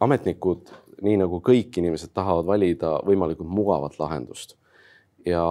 ametnikud, 0.00 0.70
nii 1.04 1.18
nagu 1.20 1.42
kõik 1.44 1.76
inimesed 1.76 2.12
tahavad 2.16 2.46
valida 2.48 2.94
võimalikult 3.04 3.48
mugavat 3.48 3.98
lahendust. 4.00 4.56
ja 5.26 5.44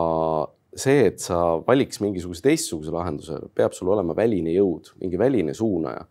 see, 0.76 1.08
et 1.10 1.20
sa 1.24 1.58
valiks 1.66 2.02
mingisuguse 2.04 2.44
teistsuguse 2.46 2.94
lahenduse, 2.94 3.40
peab 3.58 3.74
sul 3.74 3.90
olema 3.94 4.16
väline 4.18 4.54
jõud, 4.54 4.94
mingi 5.02 5.20
väline 5.20 5.56
suunaja 5.58 6.06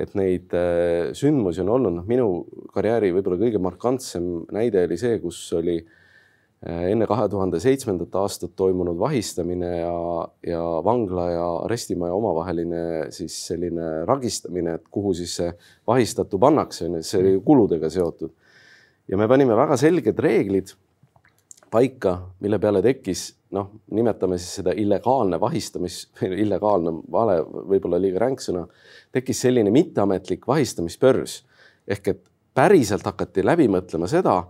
et 0.00 0.14
neid 0.16 0.52
äh, 0.56 1.10
sündmusi 1.16 1.62
on 1.64 1.72
olnud, 1.76 1.98
noh, 1.98 2.06
minu 2.08 2.28
karjääri 2.72 3.12
võib-olla 3.12 3.40
kõige 3.40 3.60
markantsem 3.62 4.28
näide 4.54 4.86
oli 4.86 4.96
see, 5.00 5.18
kus 5.20 5.40
oli 5.58 5.76
äh, 5.82 6.86
enne 6.92 7.06
kahe 7.10 7.26
tuhande 7.32 7.60
seitsmendat 7.62 8.14
aastat 8.22 8.54
toimunud 8.58 8.96
vahistamine 9.00 9.72
ja, 9.82 9.96
ja 10.48 10.62
vangla 10.84 11.26
ja 11.30 11.48
arestimaja 11.66 12.16
omavaheline 12.16 12.84
siis 13.14 13.36
selline 13.50 14.06
ragistamine, 14.08 14.78
et 14.80 14.88
kuhu 14.92 15.12
siis 15.18 15.36
see 15.42 15.52
vahistatu 15.88 16.40
pannakse, 16.40 16.88
on 16.88 17.00
ju, 17.00 17.04
see 17.10 17.20
oli 17.20 17.36
kuludega 17.44 17.92
seotud. 17.92 18.32
ja 19.08 19.20
me 19.20 19.28
panime 19.28 19.58
väga 19.58 19.76
selged 19.76 20.24
reeglid 20.24 20.72
paika, 21.72 22.16
mille 22.40 22.58
peale 22.60 22.80
tekkis 22.84 23.28
noh, 23.52 23.68
nimetame 23.92 24.38
siis 24.40 24.58
seda 24.60 24.74
illegaalne 24.76 25.38
vahistamis, 25.40 26.06
illegaalne 26.26 26.94
vale, 27.12 27.38
võib-olla 27.72 28.00
liiga 28.00 28.24
ränk 28.24 28.42
sõna, 28.44 28.64
tekkis 29.12 29.44
selline 29.46 29.72
mitteametlik 29.74 30.46
vahistamisbörs 30.48 31.42
ehk 31.86 32.08
et 32.08 32.22
päriselt 32.54 33.04
hakati 33.06 33.44
läbi 33.44 33.68
mõtlema 33.72 34.08
seda, 34.10 34.42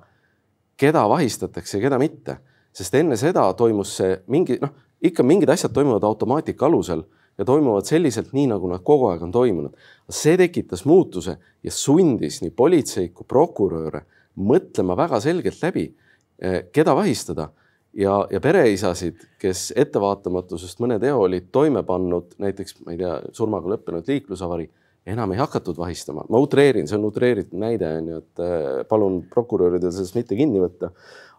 keda 0.79 1.05
vahistatakse 1.11 1.79
ja 1.79 1.87
keda 1.87 1.99
mitte, 2.03 2.39
sest 2.75 2.95
enne 2.99 3.19
seda 3.21 3.45
toimus 3.59 3.97
see 3.99 4.17
mingi 4.33 4.59
noh, 4.63 4.73
ikka 5.03 5.25
mingid 5.27 5.51
asjad 5.53 5.75
toimuvad 5.75 6.05
automaatika 6.07 6.67
alusel 6.67 7.03
ja 7.39 7.47
toimuvad 7.49 7.87
selliselt, 7.89 8.33
nii 8.37 8.49
nagu 8.51 8.69
nad 8.71 8.83
kogu 8.85 9.09
aeg 9.11 9.23
on 9.25 9.33
toimunud. 9.33 9.75
see 10.11 10.37
tekitas 10.37 10.85
muutuse 10.85 11.37
ja 11.63 11.73
sundis 11.73 12.43
nii 12.43 12.51
politseid 12.51 13.13
kui 13.15 13.27
prokuröre 13.29 14.05
mõtlema 14.37 14.97
väga 14.97 15.21
selgelt 15.21 15.63
läbi, 15.63 15.95
eh, 16.39 16.65
keda 16.73 16.95
vahistada 16.97 17.49
ja, 17.95 18.27
ja 18.31 18.41
pereisasid, 18.41 19.25
kes 19.41 19.73
ettevaatamatusest 19.77 20.81
mõne 20.83 20.99
teo 21.03 21.23
olid 21.27 21.51
toime 21.53 21.83
pannud, 21.87 22.35
näiteks 22.43 22.79
ma 22.85 22.95
ei 22.95 23.01
tea, 23.01 23.17
surmaga 23.37 23.75
lõppenud 23.75 24.09
liiklusavari, 24.09 24.69
enam 25.13 25.35
ei 25.35 25.41
hakatud 25.41 25.79
vahistama. 25.79 26.25
ma 26.29 26.41
utreerin, 26.43 26.89
see 26.89 26.99
on 26.99 27.09
utreeritud 27.11 27.59
näide 27.59 27.89
on 27.99 28.09
ju, 28.13 28.23
et 28.23 28.45
äh, 28.45 28.71
palun 28.89 29.23
prokuröridel 29.31 29.93
sellest 29.93 30.19
mitte 30.19 30.39
kinni 30.39 30.63
võtta. 30.63 30.93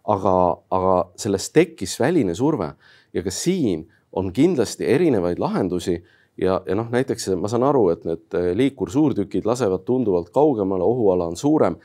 aga, 0.04 0.36
aga 0.70 0.96
sellest 1.16 1.54
tekkis 1.56 1.96
väline 2.00 2.36
surve 2.36 2.74
ja 3.14 3.24
ka 3.24 3.32
siin 3.32 3.88
on 4.12 4.34
kindlasti 4.34 4.86
erinevaid 4.86 5.40
lahendusi 5.40 5.96
ja, 6.38 6.62
ja 6.68 6.76
noh, 6.76 6.90
näiteks 6.92 7.30
ma 7.40 7.48
saan 7.48 7.64
aru, 7.64 7.88
et 7.96 8.06
need 8.06 8.38
äh, 8.38 8.52
liikursuurtükid 8.58 9.48
lasevad 9.48 9.88
tunduvalt 9.88 10.30
kaugemale, 10.30 10.84
ohuala 10.84 11.32
on 11.32 11.38
suurem. 11.38 11.80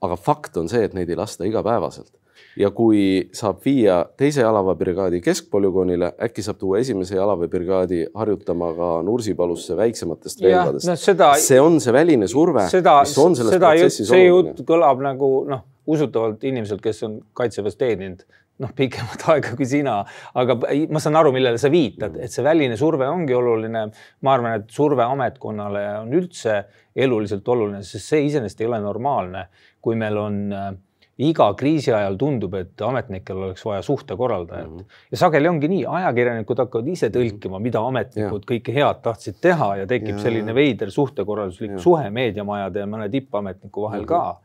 aga 0.00 0.16
fakt 0.16 0.56
on 0.56 0.68
see, 0.68 0.84
et 0.84 0.94
neid 0.94 1.08
ei 1.08 1.16
lasta 1.16 1.44
igapäevaselt 1.48 2.12
ja 2.56 2.70
kui 2.74 3.00
saab 3.36 3.60
viia 3.64 3.98
teise 4.16 4.44
jalaväebrigaadi 4.44 5.20
keskpolügoonile, 5.24 6.12
äkki 6.28 6.44
saab 6.46 6.60
tuua 6.60 6.80
esimese 6.82 7.16
jalaväebrigaadi 7.16 8.02
harjutama 8.14 8.72
ka 8.76 8.90
Nursipalusse 9.06 9.76
väiksematest 9.76 10.42
relvadest 10.44 10.90
no,. 10.90 10.96
Seda... 10.96 11.32
see 11.40 11.60
on 11.60 11.80
see 11.80 11.94
väline 11.94 12.28
surve, 12.30 12.66
mis 12.70 13.18
on 13.18 13.36
selles 13.38 13.60
protsessis 13.60 14.10
oluline. 14.10 14.16
see 14.16 14.30
jutt 14.30 14.66
kõlab 14.68 15.04
nagu 15.04 15.30
noh, 15.48 15.64
usutavalt 15.86 16.44
inimeselt, 16.44 16.82
kes 16.82 17.04
on 17.06 17.20
kaitseväes 17.36 17.78
teeninud 17.78 18.24
noh, 18.62 18.72
pikemat 18.76 19.24
aega 19.34 19.52
kui 19.58 19.68
sina, 19.68 19.98
aga 20.38 20.56
ma 20.92 21.02
saan 21.02 21.18
aru, 21.20 21.32
millele 21.34 21.60
sa 21.60 21.70
viitad, 21.72 22.16
et 22.22 22.32
see 22.32 22.44
väline 22.46 22.78
surve 22.80 23.08
ongi 23.10 23.36
oluline. 23.36 23.86
ma 24.24 24.34
arvan, 24.34 24.60
et 24.60 24.72
surve 24.72 25.04
ametkonnale 25.04 25.84
on 26.00 26.12
üldse 26.16 26.62
eluliselt 26.96 27.48
oluline, 27.52 27.82
sest 27.84 28.14
see 28.14 28.24
iseenesest 28.30 28.62
ei 28.62 28.70
ole 28.70 28.80
normaalne, 28.84 29.46
kui 29.84 29.98
meil 29.98 30.16
on 30.18 30.40
äh, 30.52 30.70
iga 31.16 31.46
kriisi 31.56 31.92
ajal 31.96 32.16
tundub, 32.20 32.54
et 32.58 32.82
ametnikel 32.84 33.38
oleks 33.46 33.64
vaja 33.64 33.82
suhtekorraldajat 33.82 34.68
mm 34.68 34.78
-hmm. 34.78 34.96
ja 35.10 35.16
sageli 35.16 35.48
ongi 35.48 35.68
nii, 35.68 35.84
ajakirjanikud 35.98 36.58
hakkavad 36.58 36.88
ise 36.92 37.08
tõlkima, 37.08 37.60
mida 37.60 37.80
ametnikud 37.80 38.42
ja. 38.44 38.48
kõike 38.52 38.74
head 38.74 39.00
tahtsid 39.02 39.40
teha 39.40 39.70
ja 39.76 39.86
tekib 39.86 40.16
ja. 40.16 40.22
selline 40.22 40.54
veider 40.54 40.90
suhtekorralduslik 40.90 41.70
ja. 41.70 41.78
suhe 41.78 42.10
meediamajade 42.10 42.84
ja 42.84 42.86
mõne 42.86 43.08
tippametniku 43.10 43.82
vahel 43.82 44.00
mm 44.00 44.04
-hmm. 44.04 44.08
ka. 44.08 44.40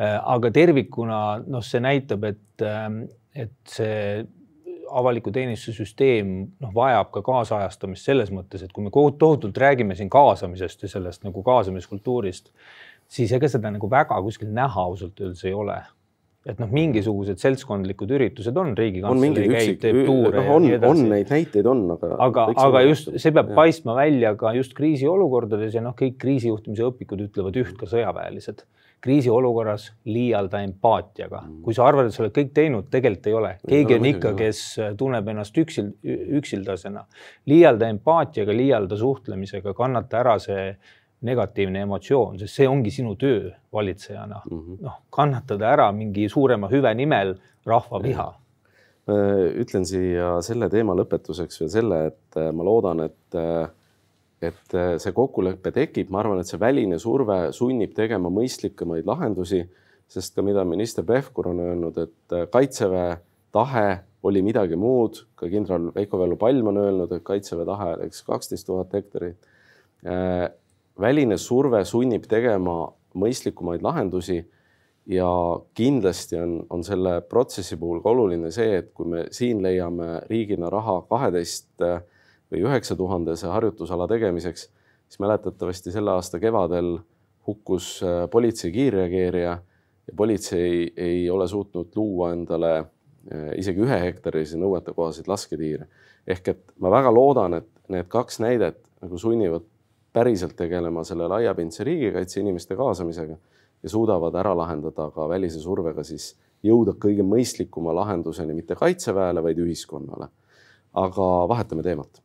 Äh, 0.00 0.20
aga 0.24 0.50
tervikuna 0.50 1.42
noh, 1.46 1.62
see 1.62 1.80
näitab, 1.80 2.24
et, 2.24 2.62
ähm, 2.62 3.02
et 3.34 3.52
see 3.66 4.26
avaliku 4.98 5.32
teenistuse 5.34 5.84
süsteem 5.84 6.34
noh, 6.60 6.74
vajab 6.74 7.10
ka 7.14 7.22
kaasajastamist 7.26 8.06
selles 8.08 8.30
mõttes, 8.34 8.64
et 8.64 8.72
kui 8.74 8.84
me 8.84 8.92
tohutult 8.92 9.58
räägime 9.58 9.96
siin 9.98 10.10
kaasamisest 10.12 10.86
ja 10.86 10.94
sellest 10.98 11.26
nagu 11.26 11.42
kaasamiskultuurist 11.46 12.50
siis 13.10 13.32
ega 13.36 13.48
seda 13.50 13.72
nagu 13.74 13.90
väga 13.90 14.18
kuskil 14.24 14.52
näha 14.54 14.84
ausalt 14.90 15.18
öeldes 15.22 15.42
ei 15.48 15.56
ole. 15.56 15.78
et 16.48 16.56
noh, 16.56 16.70
mingisugused 16.72 17.36
seltskondlikud 17.36 18.12
üritused 18.16 18.56
on, 18.56 18.70
riigikantselei 18.72 19.48
käib, 19.50 19.74
teeb 19.82 19.98
tuure 20.06 20.40
no,. 20.40 20.54
on, 20.54 20.68
on 20.88 21.02
neid 21.10 21.28
näiteid 21.28 21.66
on, 21.68 21.82
aga. 21.92 22.14
aga, 22.24 22.44
aga 22.64 22.80
just 22.86 23.10
see 23.12 23.34
peab 23.36 23.50
ja. 23.52 23.58
paistma 23.58 23.92
välja 23.98 24.32
ka 24.40 24.54
just 24.56 24.72
kriisiolukordades 24.78 25.76
ja 25.76 25.82
noh, 25.84 25.92
kõik 25.98 26.16
kriisijuhtimise 26.22 26.86
õpikud 26.88 27.26
ütlevad 27.26 27.58
üht, 27.60 27.74
ka 27.76 27.90
sõjaväelised 27.90 28.64
kriisiolukorras 29.00 29.90
liialda 30.04 30.60
empaatiaga. 30.66 31.40
Mm. 31.46 31.60
kui 31.64 31.74
sa 31.74 31.86
arvad, 31.88 32.10
et 32.10 32.14
sa 32.14 32.24
oled 32.24 32.34
kõik 32.36 32.54
teinud, 32.56 32.88
tegelikult 32.92 33.26
ei 33.26 33.36
ole. 33.38 33.52
keegi 33.68 33.96
on 33.96 34.08
ikka, 34.12 34.32
kes 34.36 34.62
tunneb 35.00 35.28
ennast 35.32 35.56
üksil, 35.58 35.92
üksildasena. 36.40 37.06
liialda 37.48 37.88
empaatiaga, 37.96 38.56
liialda 38.56 38.98
suhtlemisega, 39.00 39.74
kannata 39.74 40.20
ära 40.20 40.38
see 40.42 40.72
negatiivne 41.26 41.84
emotsioon, 41.84 42.38
sest 42.40 42.60
see 42.60 42.68
ongi 42.68 42.92
sinu 42.94 43.14
töö 43.20 43.50
valitsejana 43.72 44.42
mm 44.44 44.60
-hmm.. 44.60 44.78
noh, 44.86 45.00
kannatada 45.10 45.72
ära 45.72 45.90
mingi 45.92 46.28
suurema 46.28 46.68
hüve 46.68 46.94
nimel 46.94 47.34
rahva 47.66 48.02
viha. 48.02 48.28
ütlen 49.60 49.84
siia 49.84 50.36
selle 50.42 50.68
teema 50.70 50.94
lõpetuseks 50.94 51.60
veel 51.60 51.70
selle, 51.70 51.96
et 52.06 52.36
äh, 52.36 52.52
ma 52.52 52.64
loodan, 52.64 53.00
et, 53.00 53.34
äh, 53.34 53.68
et 54.40 54.74
äh, 54.74 54.94
see 55.02 55.14
kokkulepe 55.16 55.72
tekib, 55.76 56.10
ma 56.12 56.22
arvan, 56.22 56.40
et 56.40 56.48
see 56.48 56.60
väline 56.60 56.98
surve 57.00 57.50
sunnib 57.56 57.94
tegema 57.96 58.32
mõistlikumaid 58.32 59.08
lahendusi, 59.08 59.64
sest 60.10 60.34
ka 60.34 60.44
mida 60.44 60.64
minister 60.66 61.04
Pevkur 61.06 61.50
on 61.52 61.60
öelnud, 61.62 61.98
et 62.02 62.38
kaitseväe 62.50 63.18
tahe 63.54 63.88
oli 64.26 64.42
midagi 64.44 64.76
muud, 64.76 65.22
ka 65.38 65.48
kindral 65.50 65.90
Veiko 65.94 66.18
Vello 66.20 66.36
Palm 66.40 66.72
on 66.72 66.80
öelnud, 66.80 67.12
et 67.14 67.24
kaitseväe 67.24 67.66
tahe 67.68 67.92
oleks 67.96 68.24
kaksteist 68.26 68.66
tuhat 68.68 68.92
hektarit. 68.96 69.38
Väline 71.00 71.38
surve 71.40 71.84
sunnib 71.88 72.26
tegema 72.28 72.90
mõistlikumaid 73.16 73.84
lahendusi 73.84 74.40
ja 75.10 75.30
kindlasti 75.74 76.38
on, 76.38 76.56
on 76.70 76.84
selle 76.84 77.20
protsessi 77.26 77.78
puhul 77.80 78.02
ka 78.02 78.12
oluline 78.12 78.50
see, 78.54 78.80
et 78.82 78.90
kui 78.94 79.08
me 79.08 79.24
siin 79.34 79.62
leiame 79.64 80.20
riigina 80.28 80.70
raha 80.70 81.00
kaheteist 81.08 81.70
või 82.50 82.64
üheksa 82.66 82.96
tuhandese 82.96 83.46
harjutusala 83.46 84.08
tegemiseks, 84.10 84.68
siis 85.08 85.22
mäletatavasti 85.22 85.92
selle 85.92 86.10
aasta 86.10 86.38
kevadel 86.38 86.98
hukkus 87.46 88.00
äh, 88.02 88.30
politsei 88.30 88.72
kiirreageerija 88.72 89.58
ja 90.06 90.16
politsei 90.16 90.92
ei 90.96 91.30
ole 91.30 91.48
suutnud 91.48 91.96
luua 91.96 92.32
endale 92.32 92.78
äh, 92.78 93.50
isegi 93.58 93.82
ühe 93.86 94.00
hektarilisi 94.00 94.58
nõuetekohaseid 94.58 95.28
lasketiire. 95.28 95.86
ehk 96.26 96.48
et 96.48 96.72
ma 96.78 96.90
väga 96.90 97.12
loodan, 97.14 97.54
et 97.54 97.68
need 97.88 98.08
kaks 98.08 98.40
näidet 98.40 98.78
nagu 99.02 99.18
sunnivad 99.18 99.64
päriselt 100.12 100.56
tegelema 100.56 101.04
selle 101.04 101.28
laiapindse 101.28 101.84
riigikaitse 101.84 102.40
inimeste 102.40 102.76
kaasamisega 102.76 103.36
ja 103.82 103.88
suudavad 103.88 104.34
ära 104.34 104.56
lahendada 104.56 105.10
ka 105.14 105.28
välise 105.28 105.60
survega 105.62 106.04
siis 106.04 106.34
jõuda 106.62 106.92
kõige 107.00 107.24
mõistlikuma 107.24 107.94
lahenduseni 107.96 108.54
mitte 108.54 108.76
kaitseväele, 108.76 109.42
vaid 109.42 109.58
ühiskonnale. 109.58 110.28
aga 110.92 111.26
vahetame 111.48 111.82
teemat 111.82 112.20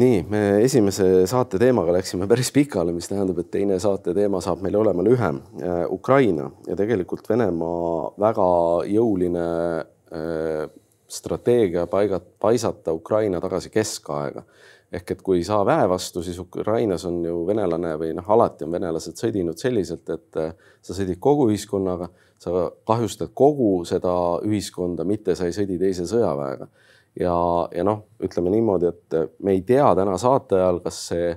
nii, 0.00 0.22
me 0.28 0.42
esimese 0.64 1.26
saate 1.28 1.58
teemaga 1.60 1.92
läksime 1.92 2.26
päris 2.28 2.52
pikale, 2.54 2.94
mis 2.96 3.08
tähendab, 3.10 3.42
et 3.42 3.50
teine 3.52 3.78
saate 3.82 4.14
teema 4.16 4.40
saab 4.44 4.62
meil 4.64 4.78
olema 4.80 5.04
lühem. 5.04 5.40
Äh, 5.60 5.82
Ukraina 5.92 6.48
ja 6.66 6.76
tegelikult 6.78 7.28
Venemaa 7.28 8.12
väga 8.20 8.46
jõuline 8.88 9.46
äh, 9.82 10.70
strateegia 11.12 11.86
paigat-, 11.92 12.32
paisata 12.40 12.94
Ukraina 12.96 13.40
tagasi 13.40 13.72
keskaega. 13.72 14.44
ehk 14.92 15.10
et 15.10 15.22
kui 15.24 15.38
ei 15.38 15.44
saa 15.44 15.62
väe 15.64 15.86
vastu, 15.88 16.20
siis 16.22 16.36
Ukrainas 16.38 17.06
on 17.08 17.22
ju 17.24 17.46
venelane 17.48 17.94
või 17.96 18.10
noh, 18.12 18.26
alati 18.34 18.66
on 18.66 18.74
venelased 18.74 19.16
sõdinud 19.16 19.56
selliselt, 19.56 20.08
et 20.12 20.36
äh, 20.36 20.52
sa 20.84 20.92
sõdid 20.92 21.16
kogu 21.16 21.46
ühiskonnaga, 21.48 22.10
sa 22.36 22.66
kahjustad 22.84 23.32
kogu 23.32 23.86
seda 23.88 24.12
ühiskonda, 24.44 25.06
mitte 25.08 25.32
sa 25.34 25.48
ei 25.48 25.56
sõdi 25.56 25.78
teise 25.80 26.04
sõjaväega 26.10 26.68
ja, 27.20 27.36
ja 27.74 27.84
noh, 27.86 28.04
ütleme 28.22 28.52
niimoodi, 28.54 28.90
et 28.92 29.16
me 29.44 29.56
ei 29.56 29.62
tea 29.66 29.88
täna 29.98 30.16
saate 30.20 30.58
ajal, 30.58 30.80
kas 30.84 31.00
see 31.10 31.28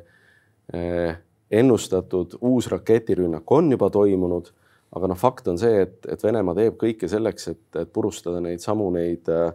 eh, 0.74 1.16
ennustatud 1.52 2.38
uus 2.46 2.70
raketirünnak 2.72 3.52
on 3.52 3.72
juba 3.74 3.90
toimunud, 3.94 4.50
aga 4.96 5.12
noh, 5.12 5.20
fakt 5.20 5.50
on 5.52 5.60
see, 5.60 5.84
et, 5.86 6.00
et 6.12 6.24
Venemaa 6.24 6.58
teeb 6.58 6.80
kõike 6.82 7.10
selleks, 7.12 7.52
et, 7.52 7.66
et 7.82 7.92
purustada 7.94 8.42
neid 8.44 8.64
samu 8.64 8.90
neid 8.96 9.30
eh, 9.32 9.48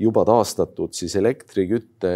juba 0.00 0.24
taastatud 0.28 0.96
siis 0.96 1.16
elektrikütte, 1.20 2.12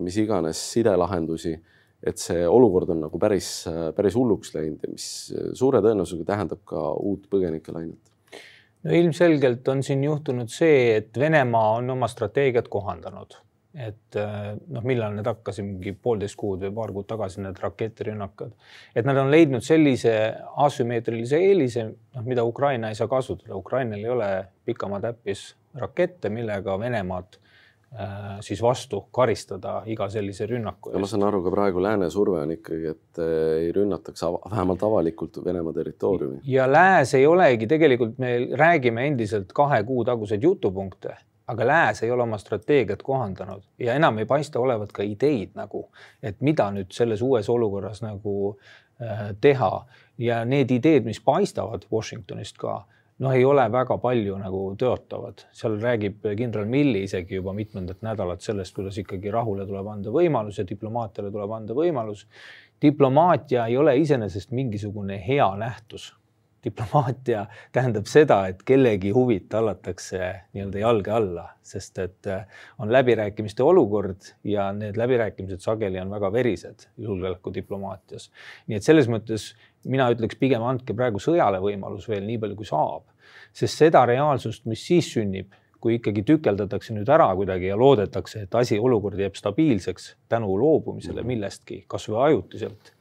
mis 0.00 0.16
iganes 0.22 0.60
sidelahendusi. 0.72 1.58
et 2.06 2.20
see 2.20 2.42
olukord 2.46 2.90
on 2.92 3.00
nagu 3.06 3.18
päris, 3.18 3.64
päris 3.96 4.14
hulluks 4.14 4.52
läinud 4.54 4.82
ja 4.84 4.90
mis 4.92 5.06
suure 5.58 5.80
tõenäosusega 5.82 6.26
tähendab 6.28 6.60
ka 6.68 6.82
uut 7.02 7.24
põgenikelainet 7.32 8.15
no 8.86 8.94
ilmselgelt 8.94 9.68
on 9.68 9.82
siin 9.82 10.04
juhtunud 10.04 10.52
see, 10.52 10.96
et 11.00 11.18
Venemaa 11.18 11.76
on 11.80 11.90
oma 11.96 12.08
strateegiat 12.10 12.68
kohandanud, 12.72 13.38
et 13.74 14.18
äh, 14.20 14.52
noh, 14.72 14.84
millal 14.86 15.16
need 15.16 15.26
hakkasid, 15.28 15.66
mingi 15.66 15.92
poolteist 15.92 16.38
kuud 16.40 16.62
või 16.64 16.74
paar 16.78 16.92
kuud 16.96 17.08
tagasi 17.10 17.42
need 17.44 17.58
raketirünnakud, 17.62 18.54
et 18.96 19.08
nad 19.08 19.18
on 19.20 19.32
leidnud 19.32 19.64
sellise 19.66 20.14
asümmeetrilise 20.66 21.40
eelise, 21.48 21.88
noh, 22.16 22.28
mida 22.28 22.44
Ukraina 22.46 22.92
ei 22.92 22.98
saa 22.98 23.10
kasutada. 23.10 23.58
Ukrainal 23.58 24.00
ei 24.00 24.12
ole 24.12 24.30
pikamaa 24.68 25.02
täppis 25.08 25.50
rakette, 25.76 26.30
millega 26.32 26.78
Venemaad 26.80 27.40
siis 28.40 28.62
vastu 28.62 29.00
karistada 29.14 29.82
iga 29.86 30.08
sellise 30.10 30.46
rünnaku 30.46 30.90
eest. 30.90 31.00
ma 31.00 31.08
saan 31.08 31.22
aru, 31.28 31.42
ka 31.44 31.52
praegu 31.54 31.82
lääne 31.82 32.08
surve 32.10 32.42
on 32.42 32.52
ikkagi, 32.56 32.90
et 32.92 33.20
äh, 33.22 33.36
ei 33.60 33.70
rünnataks 33.72 34.24
av 34.26 34.40
vähemalt 34.50 34.82
avalikult 34.82 35.38
Venemaa 35.44 35.72
territooriumi. 35.72 36.40
ja 36.44 36.66
lääs 36.72 37.14
ei 37.14 37.26
olegi 37.26 37.66
tegelikult, 37.66 38.18
me 38.18 38.36
räägime 38.52 39.06
endiselt 39.06 39.52
kahe 39.54 39.82
kuu 39.84 40.04
taguseid 40.04 40.42
jutupunkte, 40.42 41.16
aga 41.46 41.66
lääs 41.66 42.02
ei 42.02 42.10
ole 42.10 42.22
oma 42.22 42.38
strateegiat 42.38 43.02
kohandanud 43.02 43.62
ja 43.78 43.94
enam 43.94 44.18
ei 44.18 44.26
paista 44.26 44.60
olevat 44.60 44.92
ka 44.92 45.06
ideid 45.06 45.54
nagu, 45.54 45.86
et 46.22 46.40
mida 46.40 46.68
nüüd 46.74 46.92
selles 46.92 47.22
uues 47.22 47.48
olukorras 47.48 48.02
nagu 48.02 48.56
äh, 49.00 49.30
teha 49.40 49.86
ja 50.18 50.44
need 50.44 50.70
ideed, 50.70 51.06
mis 51.08 51.20
paistavad 51.20 51.88
Washingtonist 51.92 52.58
ka 52.58 52.82
noh, 53.18 53.32
ei 53.32 53.44
ole 53.44 53.64
väga 53.72 53.96
palju 54.02 54.36
nagu 54.40 54.60
tõotavad, 54.80 55.46
seal 55.56 55.78
räägib 55.82 56.26
kindral 56.38 56.68
Milli 56.70 57.04
isegi 57.06 57.38
juba 57.38 57.54
mitmendat 57.56 58.02
nädalat 58.04 58.44
sellest, 58.44 58.74
kuidas 58.76 58.98
ikkagi 59.00 59.32
rahule 59.32 59.66
tuleb 59.68 59.88
anda 59.92 60.12
võimalus 60.12 60.60
ja 60.60 60.66
diplomaatiale 60.68 61.32
tuleb 61.32 61.56
anda 61.56 61.76
võimalus. 61.76 62.26
diplomaatia 62.82 63.66
ei 63.66 63.76
ole 63.76 63.96
iseenesest 63.96 64.50
mingisugune 64.52 65.16
hea 65.28 65.48
nähtus. 65.56 66.14
Diplomaatia 66.66 67.44
tähendab 67.74 68.08
seda, 68.10 68.40
et 68.50 68.62
kellegi 68.66 69.12
huvid 69.14 69.46
tallatakse 69.52 70.20
nii-öelda 70.56 70.82
jalge 70.82 71.14
alla, 71.14 71.46
sest 71.66 72.00
et 72.02 72.30
äh, 72.30 72.46
on 72.82 72.92
läbirääkimiste 72.92 73.62
olukord 73.62 74.32
ja 74.44 74.68
need 74.76 74.98
läbirääkimised 74.98 75.62
sageli 75.64 76.00
on 76.02 76.10
väga 76.10 76.32
verised 76.32 76.88
julgeolekudiplomaatias. 77.02 78.30
nii 78.66 78.80
et 78.80 78.86
selles 78.86 79.10
mõttes 79.12 79.52
mina 79.86 80.08
ütleks 80.14 80.38
pigem 80.40 80.64
andke 80.66 80.96
praegu 80.96 81.22
sõjale 81.22 81.60
võimalus 81.62 82.08
veel 82.10 82.26
nii 82.26 82.40
palju, 82.42 82.58
kui 82.58 82.68
saab, 82.68 83.06
sest 83.54 83.84
seda 83.84 84.04
reaalsust, 84.08 84.66
mis 84.66 84.82
siis 84.86 85.12
sünnib, 85.14 85.54
kui 85.80 85.98
ikkagi 86.00 86.24
tükeldatakse 86.26 86.94
nüüd 86.96 87.08
ära 87.12 87.28
kuidagi 87.38 87.70
ja 87.70 87.76
loodetakse, 87.78 88.46
et 88.46 88.54
asi, 88.58 88.78
olukord 88.82 89.20
jääb 89.20 89.36
stabiilseks 89.38 90.14
tänu 90.32 90.56
loobumisele 90.58 91.20
mhm. 91.20 91.30
millestki, 91.30 91.84
kasvõi 91.90 92.22
ajutiselt, 92.30 92.95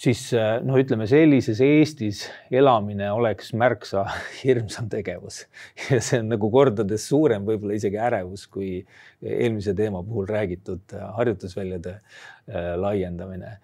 siis 0.00 0.22
noh, 0.64 0.78
ütleme 0.80 1.04
sellises 1.10 1.60
Eestis 1.64 2.22
elamine 2.50 3.10
oleks 3.12 3.52
märksa 3.58 4.06
hirmsam 4.42 4.88
tegevus. 4.92 5.42
Ja 5.90 6.00
see 6.04 6.22
on 6.22 6.30
nagu 6.32 6.50
kordades 6.52 7.04
suurem, 7.10 7.44
võib-olla 7.48 7.76
isegi 7.76 8.00
ärevus 8.00 8.46
kui 8.50 8.78
eelmise 9.20 9.74
teema 9.76 10.02
puhul 10.06 10.28
räägitud 10.30 10.96
harjutusväljade 11.18 11.96
äh, 11.98 12.72
laiendamine 12.80 13.58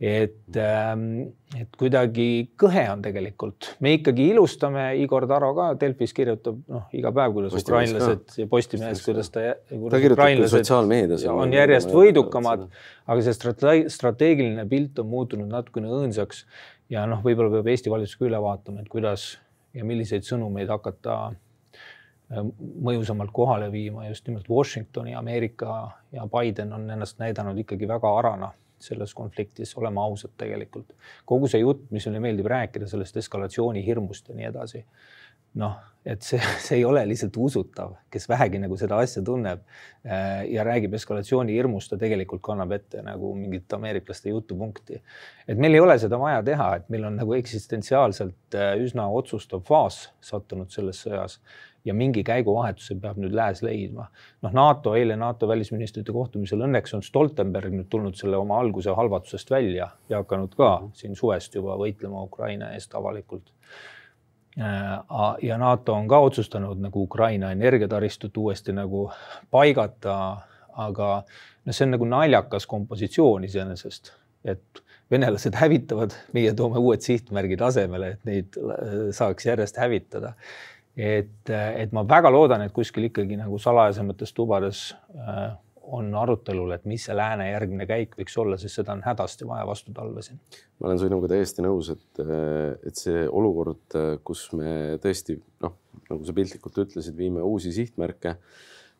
et, 0.00 0.56
ähm, 0.56 1.32
et 1.58 1.74
kuidagi 1.78 2.52
kõhe 2.60 2.84
on 2.92 3.00
tegelikult, 3.02 3.72
me 3.82 3.96
ikkagi 3.96 4.28
ilustame, 4.30 4.84
Igor 5.02 5.26
Taro 5.30 5.50
ka 5.56 5.72
Delfis 5.80 6.14
kirjutab 6.14 6.60
noh, 6.70 6.84
iga 6.94 7.10
päev, 7.14 7.34
kuidas 7.34 7.56
Postimees 7.56 7.90
ukrainlased 7.90 8.38
ja 8.38 8.46
Postimehes, 8.50 9.02
kuidas 9.02 9.32
ta, 9.34 9.44
ta 9.66 10.00
kirjutab 10.04 10.44
sotsiaalmeedias 10.54 11.26
on 11.32 11.56
järjest 11.56 11.90
võidukamad, 11.94 12.68
aga 13.10 13.26
see 13.26 13.34
strate 13.34 13.74
strateegiline 13.90 14.68
pilt 14.70 15.02
on 15.02 15.10
muutunud 15.10 15.50
natukene 15.50 15.90
õõnsaks. 15.90 16.44
Ja 16.88 17.02
noh, 17.04 17.18
võib-olla 17.20 17.58
peab 17.58 17.66
Eesti 17.68 17.90
valitsus 17.92 18.16
ka 18.16 18.24
üle 18.24 18.38
vaatama, 18.40 18.80
et 18.80 18.88
kuidas 18.88 19.34
ja 19.76 19.84
milliseid 19.84 20.24
sõnumeid 20.24 20.70
hakata 20.72 21.16
äh, 21.26 22.46
mõjusamalt 22.86 23.34
kohale 23.34 23.68
viima. 23.74 24.06
Just 24.08 24.30
nimelt 24.30 24.48
Washingtoni, 24.48 25.12
Ameerika 25.18 25.82
ja 26.14 26.24
Biden 26.32 26.72
on 26.72 26.86
ennast 26.94 27.18
näidanud 27.20 27.58
ikkagi 27.66 27.90
väga 27.90 28.14
arana 28.22 28.54
selles 28.82 29.14
konfliktis, 29.14 29.74
oleme 29.78 30.00
ausad 30.02 30.34
tegelikult. 30.38 30.94
kogu 31.26 31.48
see 31.50 31.62
jutt, 31.62 31.88
mis 31.90 32.06
meile 32.06 32.24
meeldib 32.24 32.50
rääkida 32.50 32.88
sellest 32.90 33.16
eskalatsiooni 33.22 33.84
hirmust 33.86 34.28
ja 34.28 34.36
nii 34.38 34.50
edasi. 34.50 34.84
noh, 35.58 35.78
et 36.04 36.22
see, 36.22 36.40
see 36.64 36.78
ei 36.78 36.84
ole 36.84 37.02
lihtsalt 37.08 37.36
usutav, 37.40 37.94
kes 38.12 38.28
vähegi 38.28 38.60
nagu 38.62 38.76
seda 38.80 38.98
asja 39.02 39.22
tunneb 39.24 39.62
äh, 40.04 40.44
ja 40.52 40.64
räägib 40.66 40.94
eskalatsiooni 40.98 41.56
hirmust, 41.56 41.90
ta 41.92 41.98
tegelikult 42.00 42.42
kannab 42.44 42.72
ette 42.76 43.02
nagu 43.04 43.32
mingit 43.36 43.72
ameeriklaste 43.72 44.32
jutupunkti. 44.32 45.02
et 45.48 45.58
meil 45.58 45.74
ei 45.74 45.84
ole 45.84 45.98
seda 45.98 46.20
vaja 46.20 46.42
teha, 46.44 46.68
et 46.76 46.92
meil 46.92 47.08
on 47.08 47.18
nagu 47.20 47.34
eksistentsiaalselt 47.38 48.58
äh, 48.58 48.74
üsna 48.84 49.08
otsustav 49.08 49.64
faas 49.68 50.06
sattunud 50.20 50.70
selles 50.74 51.02
sõjas 51.06 51.40
ja 51.84 51.94
mingi 51.94 52.22
käiguvahetuse 52.26 52.96
peab 53.00 53.18
nüüd 53.20 53.34
lääs 53.36 53.62
leidma. 53.62 54.08
noh, 54.42 54.52
NATO 54.52 54.94
eile 54.96 55.16
NATO 55.16 55.48
välisministrite 55.48 56.12
kohtumisel 56.12 56.64
õnneks 56.66 56.94
on 56.96 57.02
Stoltenberg 57.02 57.74
nüüd 57.74 57.88
tulnud 57.90 58.16
selle 58.18 58.36
oma 58.36 58.58
alguse 58.60 58.94
halvatusest 58.94 59.50
välja 59.50 59.90
ja 60.08 60.22
hakanud 60.22 60.54
ka 60.56 60.70
mhm. 60.80 60.90
siin 60.94 61.16
suvest 61.16 61.54
juba 61.54 61.76
võitlema 61.80 62.24
Ukraina 62.24 62.72
eest 62.76 62.94
avalikult. 62.94 63.52
Äh, 64.58 64.98
ja 65.42 65.58
NATO 65.58 65.94
on 65.94 66.08
ka 66.08 66.18
otsustanud 66.18 66.80
nagu 66.82 67.02
Ukraina 67.02 67.52
energiataristut 67.54 68.36
uuesti 68.36 68.72
nagu 68.74 69.08
paigata, 69.50 70.16
aga 70.78 71.10
noh, 71.22 71.74
see 71.74 71.86
on 71.86 71.94
nagu 71.94 72.08
naljakas 72.08 72.66
kompositsioon 72.66 73.46
iseenesest, 73.46 74.12
et 74.44 74.82
venelased 75.10 75.54
hävitavad, 75.56 76.12
meie 76.36 76.50
toome 76.56 76.80
uued 76.82 77.00
sihtmärgid 77.00 77.62
asemele, 77.64 78.16
et 78.16 78.26
neid 78.28 78.58
äh, 78.58 78.98
saaks 79.14 79.46
järjest 79.46 79.78
hävitada 79.80 80.34
et, 80.98 81.50
et 81.50 81.94
ma 81.94 82.02
väga 82.08 82.30
loodan, 82.34 82.64
et 82.66 82.74
kuskil 82.74 83.06
ikkagi 83.08 83.38
nagu 83.38 83.58
salajasemates 83.62 84.34
tubades 84.34 84.90
äh, 85.14 85.52
on 85.94 86.10
arutelul, 86.20 86.72
et 86.74 86.84
mis 86.88 87.04
see 87.06 87.16
lääne 87.16 87.46
järgmine 87.48 87.86
käik 87.88 88.16
võiks 88.18 88.34
olla, 88.40 88.58
sest 88.60 88.80
seda 88.80 88.92
on 88.96 89.02
hädasti 89.06 89.46
vaja 89.48 89.66
vastu 89.68 89.94
talve 89.96 90.24
siin. 90.26 90.40
ma 90.80 90.90
olen 90.90 91.00
sinuga 91.00 91.30
täiesti 91.32 91.64
nõus, 91.64 91.92
et, 91.94 92.22
et 92.86 92.98
see 92.98 93.22
olukord, 93.28 93.96
kus 94.26 94.48
me 94.58 94.98
tõesti 95.02 95.38
noh, 95.64 95.78
nagu 96.10 96.26
sa 96.26 96.34
piltlikult 96.36 96.82
ütlesid, 96.84 97.16
viime 97.16 97.44
uusi 97.46 97.72
sihtmärke 97.72 98.36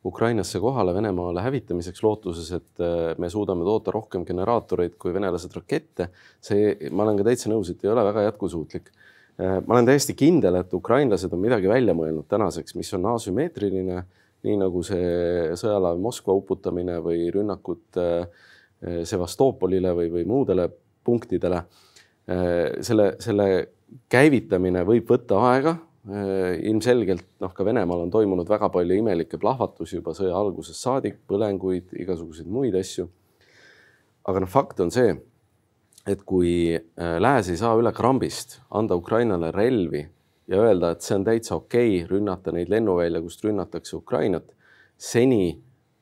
Ukrainasse 0.09 0.61
kohale 0.63 0.95
Venemaale 0.95 1.43
hävitamiseks 1.43 2.01
lootuses, 2.07 2.53
et 2.55 3.19
me 3.19 3.29
suudame 3.29 3.67
toota 3.67 3.93
rohkem 3.93 4.25
generaatoreid 4.25 4.95
kui 4.97 5.13
venelased 5.13 5.53
rakette. 5.59 6.09
see, 6.41 6.73
ma 6.89 7.05
olen 7.05 7.19
ka 7.19 7.29
täitsa 7.29 7.51
nõus, 7.53 7.73
et 7.75 7.85
ei 7.85 7.91
ole 7.93 8.07
väga 8.07 8.29
jätkusuutlik 8.31 8.93
Äh, 8.95 9.08
ma 9.39 9.77
olen 9.77 9.87
täiesti 9.87 10.17
kindel, 10.19 10.59
et 10.59 10.73
ukrainlased 10.75 11.33
on 11.35 11.43
midagi 11.43 11.71
välja 11.71 11.95
mõelnud 11.95 12.27
tänaseks, 12.31 12.75
mis 12.75 12.91
on 12.97 13.07
asümmeetriline, 13.13 14.03
nii 14.47 14.57
nagu 14.59 14.83
see 14.87 15.55
sõjalaev 15.59 16.01
Moskva 16.03 16.35
uputamine 16.39 16.99
või 17.05 17.29
rünnakud 17.35 17.99
äh, 18.03 18.47
Sevastopolile 18.79 19.91
või, 19.95 20.11
või 20.15 20.25
muudele 20.31 20.69
punktidele. 21.07 21.65
Äh, 22.31 22.79
selle, 22.87 23.13
selle 23.23 23.49
käivitamine 24.11 24.85
võib 24.87 25.11
võtta 25.11 25.43
aega. 25.53 25.79
ilmselgelt 26.09 27.25
noh, 27.43 27.51
ka 27.53 27.65
Venemaal 27.67 28.07
on 28.07 28.11
toimunud 28.11 28.49
väga 28.49 28.71
palju 28.73 28.97
imelikke 28.97 29.37
plahvatusi 29.39 29.99
juba 29.99 30.15
sõja 30.17 30.39
algusest 30.39 30.81
saadik, 30.81 31.19
põlenguid, 31.29 31.91
igasuguseid 32.01 32.49
muid 32.49 32.75
asju. 32.79 33.09
aga 34.25 34.41
noh, 34.41 34.49
fakt 34.49 34.81
on 34.81 34.91
see 34.95 35.11
et 36.09 36.25
kui 36.27 36.53
äh, 36.75 37.17
lääs 37.21 37.51
ei 37.53 37.61
saa 37.61 37.77
üle 37.79 37.93
krambist 37.97 38.59
anda 38.75 38.97
Ukrainale 38.99 39.51
relvi 39.55 40.03
ja 40.49 40.63
öelda, 40.63 40.93
et 40.95 41.05
see 41.05 41.17
on 41.19 41.27
täitsa 41.27 41.57
okei 41.59 41.99
okay, 41.99 42.09
rünnata 42.09 42.55
neid 42.55 42.71
lennuvälja, 42.73 43.21
kust 43.25 43.45
rünnatakse 43.45 43.97
Ukrainat, 43.99 44.49
seni 44.97 45.59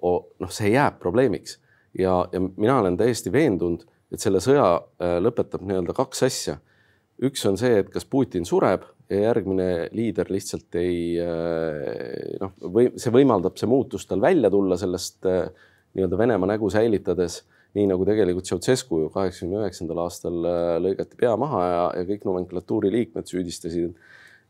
noh, 0.07 0.53
see 0.53 0.71
jääb 0.75 1.01
probleemiks 1.03 1.59
ja, 1.99 2.21
ja 2.33 2.43
mina 2.45 2.79
olen 2.79 2.99
täiesti 3.01 3.33
veendunud, 3.35 3.83
et 4.13 4.23
selle 4.23 4.43
sõja 4.45 4.69
äh, 4.77 5.17
lõpetab 5.23 5.65
nii-öelda 5.67 5.97
kaks 5.97 6.23
asja. 6.29 6.61
üks 7.23 7.43
on 7.49 7.57
see, 7.59 7.81
et 7.81 7.91
kas 7.91 8.05
Putin 8.05 8.45
sureb 8.47 8.85
ja 9.11 9.23
järgmine 9.29 9.89
liider 9.97 10.31
lihtsalt 10.31 10.79
ei 10.79 11.17
äh, 11.23 12.37
noh, 12.43 12.55
või 12.63 12.93
see 13.01 13.15
võimaldab 13.15 13.59
see 13.59 13.71
muutus 13.71 14.07
tal 14.07 14.23
välja 14.23 14.51
tulla 14.53 14.79
sellest 14.79 15.27
nii-öelda 15.27 16.19
Venemaa 16.19 16.55
nägu 16.55 16.71
säilitades 16.71 17.41
nii 17.77 17.87
nagu 17.91 18.07
tegelikult 18.09 18.49
Ceausescu 18.49 19.03
ju 19.03 19.13
kaheksakümne 19.13 19.61
üheksandal 19.61 20.01
aastal 20.07 20.37
äh, 20.49 20.75
lõigati 20.83 21.19
pea 21.21 21.35
maha 21.41 21.63
ja, 21.67 21.81
ja 22.01 22.05
kõik 22.09 22.27
nomenklatuuri 22.29 22.93
liikmed 22.95 23.29
süüdistasid, 23.29 23.97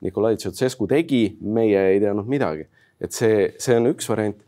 Nikolai 0.05 0.37
Ceausescu 0.41 0.87
tegi, 0.91 1.39
meie 1.41 1.81
ei 1.95 2.03
teadnud 2.03 2.29
midagi. 2.29 2.67
et 3.01 3.12
see, 3.12 3.51
see 3.61 3.77
on 3.77 3.91
üks 3.91 4.09
variant. 4.09 4.39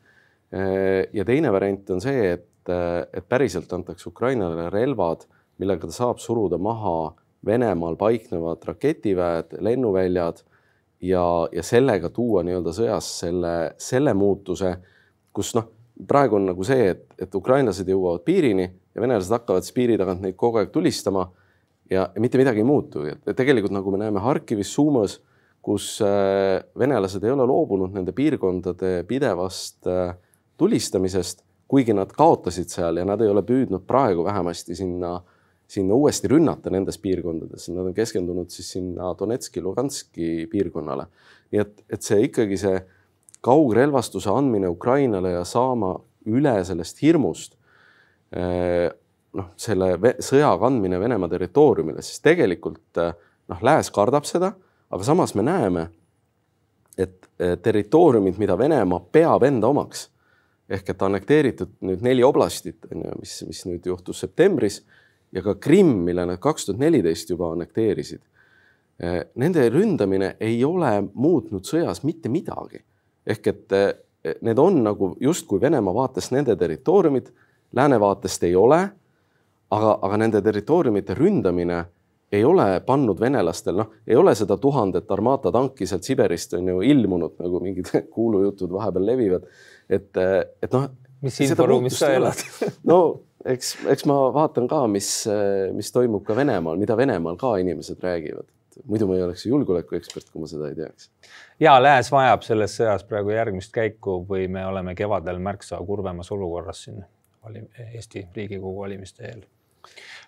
Äh, 0.55 1.09
ja 1.13 1.25
teine 1.29 1.53
variant 1.53 1.91
on 1.93 2.01
see, 2.05 2.35
et, 2.37 2.71
äh, 2.73 3.01
et 3.13 3.27
päriselt 3.29 3.73
antakse 3.73 4.09
Ukrainale 4.09 4.69
relvad, 4.73 5.27
millega 5.59 5.89
ta 5.89 5.99
saab 6.03 6.23
suruda 6.23 6.61
maha 6.61 7.15
Venemaal 7.47 7.95
paiknevad 7.95 8.65
raketiväed, 8.67 9.53
lennuväljad 9.63 10.41
ja, 11.07 11.25
ja 11.55 11.63
sellega 11.63 12.11
tuua 12.11 12.43
nii-öelda 12.43 12.73
sõjas 12.75 13.11
selle, 13.21 13.53
selle 13.79 14.15
muutuse, 14.19 14.73
kus 15.33 15.53
noh 15.55 15.69
praegu 16.07 16.37
on 16.39 16.47
nagu 16.53 16.65
see, 16.67 16.93
et, 16.93 17.05
et 17.19 17.35
ukrainlased 17.35 17.89
jõuavad 17.89 18.23
piirini 18.27 18.69
ja 18.69 19.03
venelased 19.03 19.35
hakkavad 19.35 19.67
siis 19.67 19.75
piiri 19.75 19.99
tagant 19.99 20.23
neid 20.23 20.37
kogu 20.39 20.61
aeg 20.61 20.71
tulistama 20.75 21.27
ja, 21.91 22.09
ja 22.15 22.23
mitte 22.23 22.39
midagi 22.39 22.63
ei 22.63 22.69
muutu. 22.69 23.05
et 23.09 23.37
tegelikult 23.37 23.75
nagu 23.75 23.91
me 23.91 24.03
näeme 24.05 24.23
Harkivis, 24.23 24.73
Suumas, 24.75 25.19
kus 25.63 25.99
äh, 26.05 26.63
venelased 26.79 27.25
ei 27.25 27.35
ole 27.35 27.47
loobunud 27.47 27.95
nende 27.95 28.15
piirkondade 28.17 29.03
pidevast 29.09 29.87
äh, 29.91 30.15
tulistamisest, 30.59 31.43
kuigi 31.69 31.93
nad 31.93 32.13
kaotasid 32.15 32.71
seal 32.73 32.97
ja 32.97 33.05
nad 33.05 33.21
ei 33.21 33.29
ole 33.29 33.43
püüdnud 33.47 33.85
praegu 33.87 34.25
vähemasti 34.25 34.77
sinna, 34.79 35.19
sinna 35.69 35.99
uuesti 35.99 36.31
rünnata 36.31 36.73
nendes 36.73 36.97
piirkondades, 37.03 37.69
nad 37.75 37.91
on 37.91 37.97
keskendunud 37.97 38.55
siis 38.55 38.71
sinna 38.79 39.11
Donetski, 39.19 39.61
Luganski 39.61 40.47
piirkonnale. 40.51 41.09
nii 41.53 41.61
et, 41.61 41.85
et 41.91 42.05
see 42.05 42.23
ikkagi 42.29 42.57
see 42.61 42.79
kaugrelvastuse 43.41 44.31
andmine 44.31 44.69
Ukrainale 44.69 45.31
ja 45.31 45.45
saama 45.45 45.95
üle 46.27 46.55
sellest 46.65 47.03
hirmust 47.03 47.55
eh, 48.35 48.89
noh, 49.39 49.53
selle 49.57 49.93
sõja 50.25 50.51
kandmine 50.61 51.01
Venemaa 51.01 51.31
territooriumile, 51.31 52.03
siis 52.05 52.21
tegelikult 52.25 53.01
eh, 53.03 53.15
noh, 53.49 53.65
lääs 53.65 53.93
kardab 53.95 54.27
seda, 54.29 54.53
aga 54.91 55.07
samas 55.07 55.35
me 55.39 55.47
näeme, 55.47 55.89
et 56.99 57.31
eh, 57.39 57.57
territooriumid, 57.63 58.41
mida 58.41 58.59
Venemaa 58.59 59.05
peab 59.13 59.47
enda 59.49 59.71
omaks 59.71 60.09
ehk 60.69 60.91
et 60.93 61.03
annekteeritud 61.03 61.79
nüüd 61.89 62.03
neli 62.05 62.25
oblastit, 62.27 62.83
on 62.93 63.07
ju, 63.07 63.21
mis, 63.23 63.39
mis 63.49 63.63
nüüd 63.71 63.87
juhtus 63.89 64.19
septembris 64.21 64.83
ja 65.33 65.41
ka 65.45 65.55
Krimm, 65.61 66.03
mille 66.05 66.27
nad 66.29 66.41
kaks 66.43 66.67
tuhat 66.69 66.83
neliteist 66.83 67.31
juba 67.33 67.55
annekteerisid. 67.55 68.21
Nende 69.39 69.65
ründamine 69.71 70.33
ei 70.45 70.59
ole 70.67 70.91
muutnud 71.15 71.65
sõjas 71.65 72.03
mitte 72.05 72.29
midagi 72.33 72.83
ehk 73.29 73.47
et 73.53 73.77
eh, 73.77 73.93
need 74.43 74.59
on 74.59 74.83
nagu 74.85 75.13
justkui 75.21 75.61
Venemaa 75.61 75.95
vaates 75.95 76.31
nende 76.35 76.57
territooriumid, 76.57 77.29
lääne 77.77 78.01
vaatest 78.01 78.43
ei 78.49 78.57
ole. 78.57 78.89
aga, 79.71 79.99
aga 80.03 80.17
nende 80.17 80.41
territooriumite 80.43 81.15
ründamine 81.15 81.83
ei 82.33 82.45
ole 82.45 82.81
pannud 82.87 83.21
venelastel, 83.21 83.77
noh, 83.77 83.91
ei 84.07 84.17
ole 84.17 84.33
seda 84.35 84.57
tuhandet 84.57 85.11
Armata 85.13 85.53
tanki 85.53 85.87
sealt 85.87 86.05
Siberist 86.09 86.55
on 86.57 86.69
ju 86.69 86.81
ilmunud, 86.81 87.35
nagu 87.39 87.61
mingid 87.61 87.91
kuulujutud 88.15 88.73
vahepeal 88.73 89.07
levivad. 89.07 89.47
et, 89.89 90.11
eh, 90.17 90.43
et 90.63 90.73
noh. 90.73 90.89
mis 91.21 91.41
inforuumis 91.41 91.99
sa 91.99 92.13
elad 92.15 92.41
no 92.91 92.99
eks, 93.45 93.77
eks 93.89 94.05
ma 94.09 94.19
vaatan 94.33 94.69
ka, 94.69 94.87
mis, 94.87 95.11
eh, 95.27 95.69
mis 95.75 95.93
toimub 95.93 96.25
ka 96.25 96.37
Venemaal, 96.37 96.77
mida 96.81 96.97
Venemaal 96.97 97.37
ka 97.37 97.57
inimesed 97.61 98.01
räägivad 98.05 98.49
muidu 98.87 99.07
ma 99.07 99.17
ei 99.17 99.23
oleks 99.23 99.47
julgeolekuekspert, 99.47 100.31
kui 100.33 100.43
ma 100.43 100.49
seda 100.51 100.69
ei 100.69 100.79
teaks. 100.79 101.11
ja 101.61 101.77
lääs 101.83 102.13
vajab 102.13 102.47
selles 102.47 102.77
sõjas 102.81 103.05
praegu 103.09 103.35
järgmist 103.35 103.73
käiku 103.75 104.21
või 104.29 104.49
me 104.49 104.67
oleme 104.67 104.95
kevadel 104.95 105.39
märksa 105.43 105.81
kurvemas 105.87 106.33
olukorras 106.33 106.83
siin 106.87 107.05
Eesti 107.95 108.29
Riigikogu 108.35 108.81
valimiste 108.81 109.25
eel. 109.25 109.45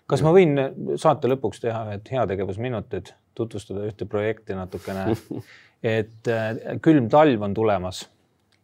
kas 0.06 0.22
ma 0.22 0.32
võin 0.34 0.56
saate 0.96 1.28
lõpuks 1.28 1.60
teha 1.60 1.84
ühed 1.90 2.12
heategevusminutid, 2.12 3.12
tutvustada 3.34 3.84
ühte 3.86 4.06
projekti 4.08 4.56
natukene, 4.56 5.16
et 5.98 6.28
äh, 6.28 6.56
külm 6.82 7.08
talv 7.12 7.42
on 7.42 7.54
tulemas 7.54 8.06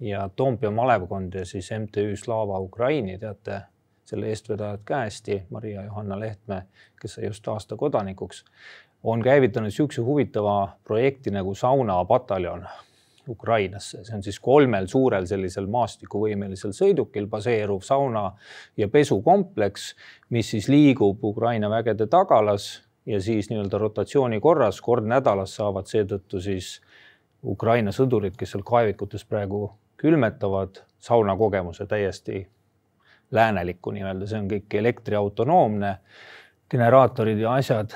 ja 0.01 0.28
Toompea 0.37 0.70
malevkond 0.70 1.34
ja 1.34 1.45
siis 1.47 1.70
MTÜ 1.70 2.16
Slava 2.16 2.59
Ukraini, 2.61 3.18
teate, 3.18 3.61
selle 4.05 4.28
eestvedajad 4.30 4.80
käesti, 4.84 5.43
Maria-Johanna 5.51 6.20
Lehtme, 6.20 6.62
kes 7.01 7.14
sai 7.14 7.24
just 7.26 7.49
aasta 7.49 7.76
kodanikuks, 7.76 8.45
on 9.07 9.22
käivitanud 9.22 9.70
niisuguse 9.70 10.02
huvitava 10.02 10.76
projekti 10.84 11.30
nagu 11.30 11.54
saunapataljon 11.54 12.66
Ukrainasse, 13.28 14.04
see 14.07 14.14
on 14.14 14.22
siis 14.22 14.38
kolmel 14.42 14.86
suurel 14.86 15.26
sellisel 15.26 15.66
maastikuvõimelisel 15.70 16.74
sõidukil 16.74 17.26
baseeruv 17.30 17.82
sauna 17.82 18.28
ja 18.78 18.88
pesukompleks, 18.88 19.88
mis 20.30 20.50
siis 20.54 20.68
liigub 20.70 21.24
Ukraina 21.24 21.70
vägede 21.70 22.07
tagalas 22.11 22.68
ja 23.07 23.20
siis 23.22 23.50
nii-öelda 23.50 23.78
rotatsiooni 23.82 24.40
korras 24.40 24.80
kord 24.82 25.07
nädalas 25.11 25.57
saavad 25.59 25.90
seetõttu 25.90 26.42
siis 26.42 26.76
Ukraina 27.46 27.92
sõdurid, 27.94 28.34
kes 28.38 28.54
seal 28.54 28.62
kaevikutes 28.66 29.26
praegu 29.26 29.68
külmetavad, 29.96 30.82
saunakogemuse 30.98 31.86
täiesti 31.86 32.44
läänelikku 33.30 33.90
nii-öelda, 33.94 34.26
see 34.26 34.38
on 34.38 34.48
kõik 34.50 34.78
elektriautonoomne, 34.78 35.96
generaatorid 36.70 37.42
ja 37.42 37.54
asjad. 37.59 37.94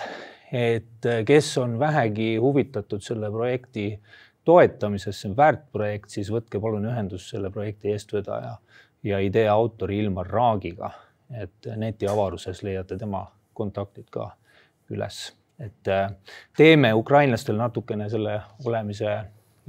Et 0.53 1.09
kes 1.27 1.59
on 1.59 1.79
vähegi 1.79 2.37
huvitatud 2.37 3.03
selle 3.03 3.31
projekti 3.31 4.01
toetamisest, 4.45 5.21
see 5.21 5.31
on 5.31 5.37
väärt 5.37 5.67
projekt, 5.73 6.11
siis 6.11 6.31
võtke 6.33 6.61
palun 6.61 6.89
ühendust 6.91 7.31
selle 7.31 7.51
projekti 7.55 7.93
eestvedaja 7.95 8.57
ja 9.07 9.21
idee 9.23 9.49
autori 9.49 10.01
Ilmar 10.03 10.27
Raagiga, 10.27 10.91
et 11.31 11.71
netiavaruses 11.77 12.63
leiate 12.67 12.99
tema 12.99 13.25
kontaktid 13.55 14.09
ka 14.11 14.31
üles, 14.91 15.21
et 15.61 15.93
teeme 16.57 16.93
ukrainlastele 16.97 17.61
natukene 17.61 18.09
selle 18.11 18.41
olemise 18.65 19.13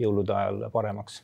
jõulude 0.02 0.34
ajal 0.34 0.70
paremaks 0.74 1.22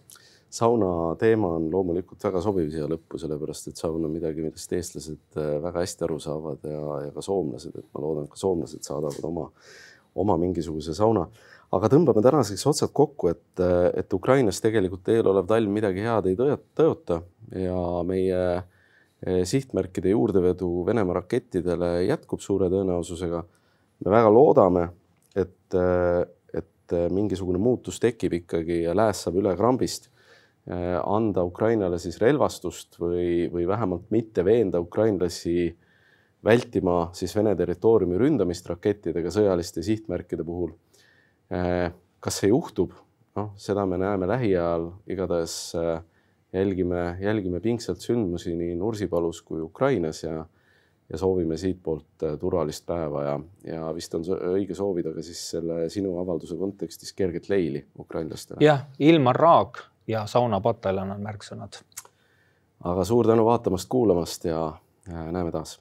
sauna 0.58 1.16
teema 1.20 1.52
on 1.58 1.68
loomulikult 1.72 2.24
väga 2.24 2.42
sobiv 2.44 2.70
siia 2.74 2.88
lõppu, 2.90 3.20
sellepärast 3.22 3.70
et 3.72 3.82
saun 3.82 4.06
on 4.06 4.14
midagi, 4.14 4.44
millest 4.46 4.74
eestlased 4.74 5.38
äh, 5.40 5.58
väga 5.64 5.84
hästi 5.84 6.08
aru 6.08 6.18
saavad 6.24 6.66
ja, 6.66 6.80
ja 7.08 7.12
ka 7.14 7.24
soomlased, 7.26 7.76
et 7.76 7.86
ma 7.94 8.04
loodan, 8.04 8.26
et 8.26 8.34
ka 8.34 8.40
soomlased 8.42 8.88
saadavad 8.88 9.28
oma, 9.28 9.48
oma 10.18 10.38
mingisuguse 10.42 10.96
sauna. 10.98 11.28
aga 11.76 11.90
tõmbame 11.92 12.24
tänaseks 12.24 12.64
otsad 12.70 12.94
kokku, 12.96 13.30
et, 13.34 13.62
et 14.00 14.14
Ukrainas 14.16 14.62
tegelikult 14.64 15.10
eelolev 15.12 15.50
talv 15.50 15.72
midagi 15.72 16.06
head 16.06 16.30
ei 16.32 16.38
tõota 16.80 17.22
ja 17.52 17.78
meie 18.08 18.42
äh, 18.56 19.44
sihtmärkide 19.44 20.16
juurdevedu 20.16 20.72
Venemaa 20.88 21.22
rakettidele 21.22 21.92
jätkub 22.08 22.42
suure 22.42 22.72
tõenäosusega. 22.74 23.44
me 24.06 24.12
väga 24.12 24.34
loodame, 24.34 24.90
et, 25.36 25.74
äh, 25.76 26.26
et 26.54 27.00
mingisugune 27.12 27.60
muutus 27.60 28.00
tekib 28.00 28.34
ikkagi 28.42 28.84
ja 28.84 28.94
lääs 28.96 29.26
saab 29.26 29.42
üle 29.42 29.56
krambist 29.58 30.08
Äh, 30.08 30.17
anda 30.68 31.46
Ukrainale 31.48 31.96
siis 32.00 32.18
relvastust 32.20 32.98
või, 33.00 33.48
või 33.52 33.68
vähemalt 33.70 34.10
mitte 34.12 34.44
veenda 34.44 34.82
ukrainlasi 34.84 35.70
vältima 36.44 37.10
siis 37.16 37.36
Vene 37.36 37.56
territooriumi 37.56 38.18
ründamist 38.20 38.68
rakettidega 38.70 39.32
sõjaliste 39.34 39.84
sihtmärkide 39.86 40.46
puhul. 40.48 40.74
Äh, 41.54 41.92
kas 42.20 42.42
see 42.42 42.52
juhtub? 42.54 42.96
noh, 43.38 43.52
seda 43.62 43.84
me 43.86 44.00
näeme 44.02 44.26
lähiajal, 44.26 44.88
igatahes 45.14 45.56
äh, 45.78 46.00
jälgime, 46.58 47.20
jälgime 47.22 47.60
pingsalt 47.62 48.02
sündmusi 48.02 48.56
nii 48.58 48.74
Nursipalus 48.80 49.44
kui 49.46 49.62
Ukrainas 49.62 50.24
ja 50.24 50.46
ja 51.08 51.16
soovime 51.18 51.56
siitpoolt 51.56 52.24
turvalist 52.40 52.84
päeva 52.84 53.22
ja, 53.24 53.36
ja 53.64 53.92
vist 53.96 54.16
on 54.18 54.26
õige 54.28 54.76
soovida 54.76 55.14
ka 55.16 55.22
siis 55.24 55.40
selle 55.54 55.86
sinu 55.88 56.18
avalduse 56.20 56.58
kontekstis 56.60 57.14
kerget 57.16 57.48
leili 57.48 57.86
ukrainlastele. 58.00 58.60
jah, 58.60 58.82
Ilmar 59.00 59.40
Raag 59.40 59.80
ja 60.08 60.26
saunapataljon 60.28 61.12
on 61.12 61.22
märksõnad. 61.22 61.82
aga 62.84 63.04
suur 63.04 63.28
tänu 63.28 63.46
vaatamast, 63.46 63.90
kuulamast 63.90 64.46
ja 64.46 64.74
näeme 65.08 65.52
taas 65.52 65.80